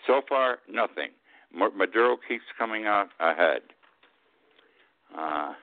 So 0.07 0.21
far, 0.27 0.59
nothing. 0.69 1.09
Maduro 1.51 2.17
keeps 2.27 2.43
coming 2.57 2.85
out 2.85 3.09
ahead. 3.19 3.61
Uh, 5.17 5.53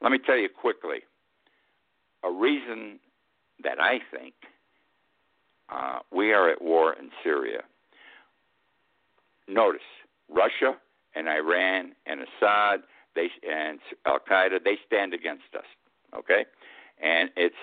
let 0.00 0.12
me 0.12 0.18
tell 0.24 0.36
you 0.36 0.48
quickly 0.48 1.00
a 2.24 2.30
reason 2.30 3.00
that 3.62 3.80
I 3.80 3.98
think 4.16 4.34
uh, 5.68 5.98
we 6.12 6.32
are 6.32 6.48
at 6.48 6.62
war 6.62 6.94
in 6.94 7.10
Syria. 7.22 7.62
Notice 9.48 9.80
Russia 10.28 10.76
and 11.14 11.28
Iran 11.28 11.92
and 12.06 12.20
Assad 12.20 12.80
they 13.14 13.28
and 13.48 13.80
Al 14.06 14.18
Qaeda 14.20 14.62
they 14.64 14.78
stand 14.86 15.14
against 15.14 15.54
us, 15.56 15.64
okay? 16.16 16.44
And 17.02 17.30
it's 17.36 17.54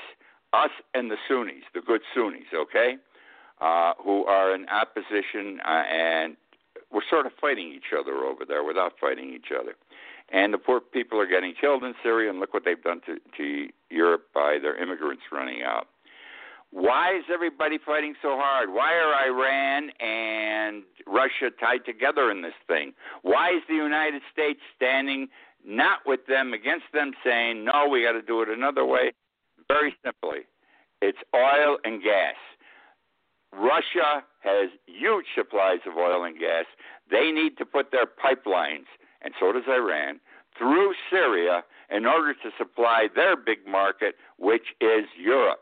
us 0.53 0.71
and 0.93 1.11
the 1.11 1.17
Sunnis, 1.27 1.63
the 1.73 1.81
good 1.81 2.01
Sunnis, 2.15 2.47
okay, 2.53 2.97
uh, 3.61 3.93
who 4.03 4.25
are 4.25 4.53
in 4.53 4.67
opposition, 4.69 5.59
uh, 5.65 5.83
and 5.89 6.37
we're 6.91 7.01
sort 7.09 7.25
of 7.25 7.31
fighting 7.39 7.71
each 7.71 7.93
other 7.97 8.25
over 8.25 8.45
there 8.45 8.63
without 8.63 8.93
fighting 8.99 9.33
each 9.33 9.51
other. 9.57 9.75
And 10.29 10.53
the 10.53 10.57
poor 10.57 10.81
people 10.81 11.19
are 11.19 11.27
getting 11.27 11.53
killed 11.59 11.83
in 11.83 11.93
Syria, 12.03 12.29
and 12.29 12.39
look 12.39 12.53
what 12.53 12.65
they've 12.65 12.81
done 12.81 13.01
to, 13.05 13.17
to 13.37 13.69
Europe 13.89 14.25
by 14.33 14.57
their 14.61 14.75
immigrants 14.81 15.23
running 15.31 15.63
out. 15.63 15.87
Why 16.71 17.17
is 17.17 17.23
everybody 17.33 17.77
fighting 17.83 18.15
so 18.21 18.37
hard? 18.37 18.69
Why 18.73 18.93
are 18.93 19.13
Iran 19.29 19.89
and 19.99 20.83
Russia 21.05 21.49
tied 21.59 21.85
together 21.85 22.29
in 22.29 22.41
this 22.41 22.57
thing? 22.67 22.93
Why 23.21 23.51
is 23.51 23.63
the 23.69 23.75
United 23.75 24.21
States 24.31 24.59
standing 24.75 25.29
not 25.65 25.99
with 26.05 26.27
them, 26.27 26.53
against 26.53 26.85
them, 26.93 27.11
saying, 27.23 27.63
no, 27.63 27.87
we 27.89 28.03
got 28.03 28.13
to 28.13 28.21
do 28.21 28.41
it 28.41 28.49
another 28.49 28.85
way? 28.85 29.13
Very 29.67 29.95
simply, 30.03 30.45
it's 31.01 31.17
oil 31.35 31.77
and 31.83 32.01
gas. 32.01 32.35
Russia 33.53 34.23
has 34.39 34.69
huge 34.85 35.25
supplies 35.35 35.79
of 35.87 35.97
oil 35.97 36.23
and 36.23 36.37
gas. 36.37 36.65
They 37.09 37.31
need 37.31 37.57
to 37.57 37.65
put 37.65 37.91
their 37.91 38.05
pipelines, 38.05 38.85
and 39.21 39.33
so 39.39 39.51
does 39.51 39.63
Iran, 39.67 40.19
through 40.57 40.93
Syria 41.09 41.63
in 41.89 42.05
order 42.05 42.33
to 42.33 42.49
supply 42.57 43.07
their 43.13 43.35
big 43.37 43.65
market, 43.67 44.15
which 44.37 44.75
is 44.81 45.05
Europe. 45.17 45.59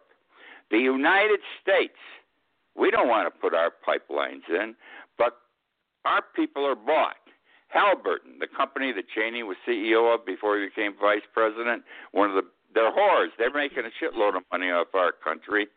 The 0.71 0.78
United 0.78 1.39
States, 1.62 1.97
we 2.75 2.91
don't 2.91 3.08
want 3.08 3.34
to 3.34 3.39
put 3.39 3.54
our 3.54 3.71
pipelines 3.88 4.47
in, 4.49 4.75
but 5.17 5.38
our 6.06 6.21
people 6.36 6.65
are 6.65 6.75
bought. 6.75 7.15
Halliburton, 7.69 8.39
the 8.39 8.47
company 8.47 8.93
that 8.93 9.06
Cheney 9.13 9.43
was 9.43 9.58
CEO 9.67 10.13
of 10.13 10.25
before 10.25 10.58
he 10.58 10.65
became 10.65 10.93
vice 10.99 11.25
president, 11.34 11.84
one 12.12 12.30
of 12.30 12.36
the 12.36 12.43
they're 12.75 12.91
whores. 12.91 13.30
They're 13.39 13.54
making 13.54 13.84
a 13.86 13.93
shitload 14.04 14.36
of 14.36 14.43
money 14.51 14.69
off 14.69 14.88
our 14.93 15.13
country. 15.13 15.67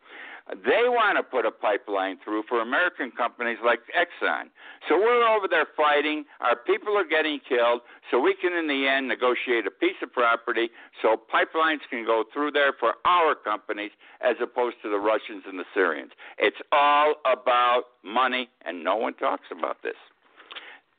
They 0.49 0.89
want 0.89 1.19
to 1.19 1.23
put 1.23 1.45
a 1.45 1.51
pipeline 1.51 2.19
through 2.25 2.45
for 2.49 2.63
American 2.63 3.11
companies 3.11 3.59
like 3.63 3.81
Exxon. 3.93 4.45
So 4.89 4.97
we're 4.97 5.29
over 5.29 5.47
there 5.47 5.67
fighting. 5.77 6.25
Our 6.41 6.57
people 6.57 6.97
are 6.97 7.05
getting 7.05 7.39
killed. 7.47 7.83
So 8.11 8.19
we 8.19 8.35
can, 8.35 8.55
in 8.55 8.67
the 8.67 8.89
end, 8.89 9.09
negotiate 9.09 9.67
a 9.67 9.71
piece 9.71 10.01
of 10.03 10.11
property 10.11 10.71
so 11.03 11.21
pipelines 11.33 11.81
can 11.91 12.07
go 12.07 12.25
through 12.33 12.53
there 12.53 12.73
for 12.73 12.95
our 13.05 13.35
companies 13.35 13.91
as 14.23 14.37
opposed 14.43 14.77
to 14.83 14.89
the 14.89 14.99
Russians 14.99 15.45
and 15.47 15.59
the 15.59 15.67
Syrians. 15.75 16.13
It's 16.39 16.57
all 16.73 17.17
about 17.27 17.85
money, 18.03 18.49
and 18.65 18.83
no 18.83 18.97
one 18.97 19.15
talks 19.15 19.47
about 19.51 19.83
this. 19.83 19.97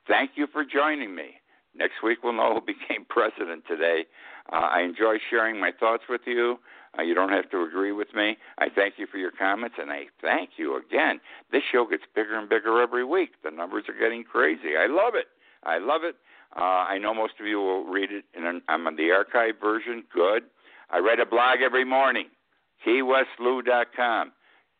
Thank 0.07 0.31
you 0.35 0.47
for 0.51 0.63
joining 0.63 1.15
me. 1.15 1.39
Next 1.75 2.03
week 2.03 2.19
we'll 2.23 2.33
know 2.33 2.53
who 2.53 2.62
became 2.65 3.05
president 3.09 3.63
today. 3.67 4.05
Uh, 4.51 4.57
I 4.57 4.81
enjoy 4.81 5.17
sharing 5.29 5.59
my 5.59 5.71
thoughts 5.79 6.03
with 6.09 6.21
you. 6.25 6.59
Uh, 6.97 7.04
you 7.04 7.13
don't 7.13 7.32
have 7.32 7.49
to 7.52 7.62
agree 7.62 7.91
with 7.91 8.13
me. 8.15 8.38
I 8.58 8.67
thank 8.73 8.95
you 8.97 9.08
for 9.08 9.17
your 9.17 9.32
comments, 9.32 9.75
and 9.80 9.91
I 9.91 10.06
thank 10.21 10.52
you 10.58 10.78
again. 10.78 11.19
This 11.52 11.62
show 11.71 11.86
gets 11.86 12.04
bigger 12.15 12.38
and 12.38 12.49
bigger 12.49 12.82
every 12.82 13.06
week. 13.06 13.32
The 13.43 13.52
numbers 13.52 13.86
are 13.88 13.99
getting 13.99 14.23
crazy. 14.23 14.75
I 14.80 14.88
love 14.88 15.13
it. 15.15 15.28
I 15.63 15.78
love 15.78 16.02
it. 16.04 16.15
Uh, 16.56 16.86
I 16.89 16.97
know 16.97 17.13
most 17.13 17.34
of 17.39 17.45
you 17.45 17.58
will 17.58 17.84
read 17.86 18.12
it. 18.12 18.25
In 18.36 18.62
I'm 18.67 18.88
on 18.88 18.95
the 18.95 19.12
archive 19.12 19.56
version. 19.62 20.04
Good. 20.13 20.43
I 20.89 20.99
write 20.99 21.19
a 21.19 21.25
blog 21.25 21.60
every 21.63 21.86
morning. 21.86 22.25
KeyWestLou.com. 22.86 24.32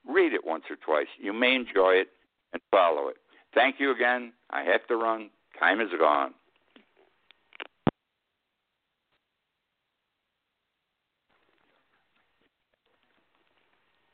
Read 0.08 0.34
it 0.34 0.46
once 0.46 0.64
or 0.70 0.78
twice. 0.78 1.08
You 1.20 1.34
may 1.34 1.54
enjoy 1.54 1.94
it 1.94 2.08
and 2.54 2.62
follow 2.72 3.10
it. 3.10 3.18
Thank 3.54 3.80
you 3.80 3.92
again. 3.92 4.34
I 4.50 4.64
have 4.64 4.88
to 4.88 4.96
run. 4.96 5.30
Time 5.60 5.82
is 5.82 5.90
gone. 6.00 6.34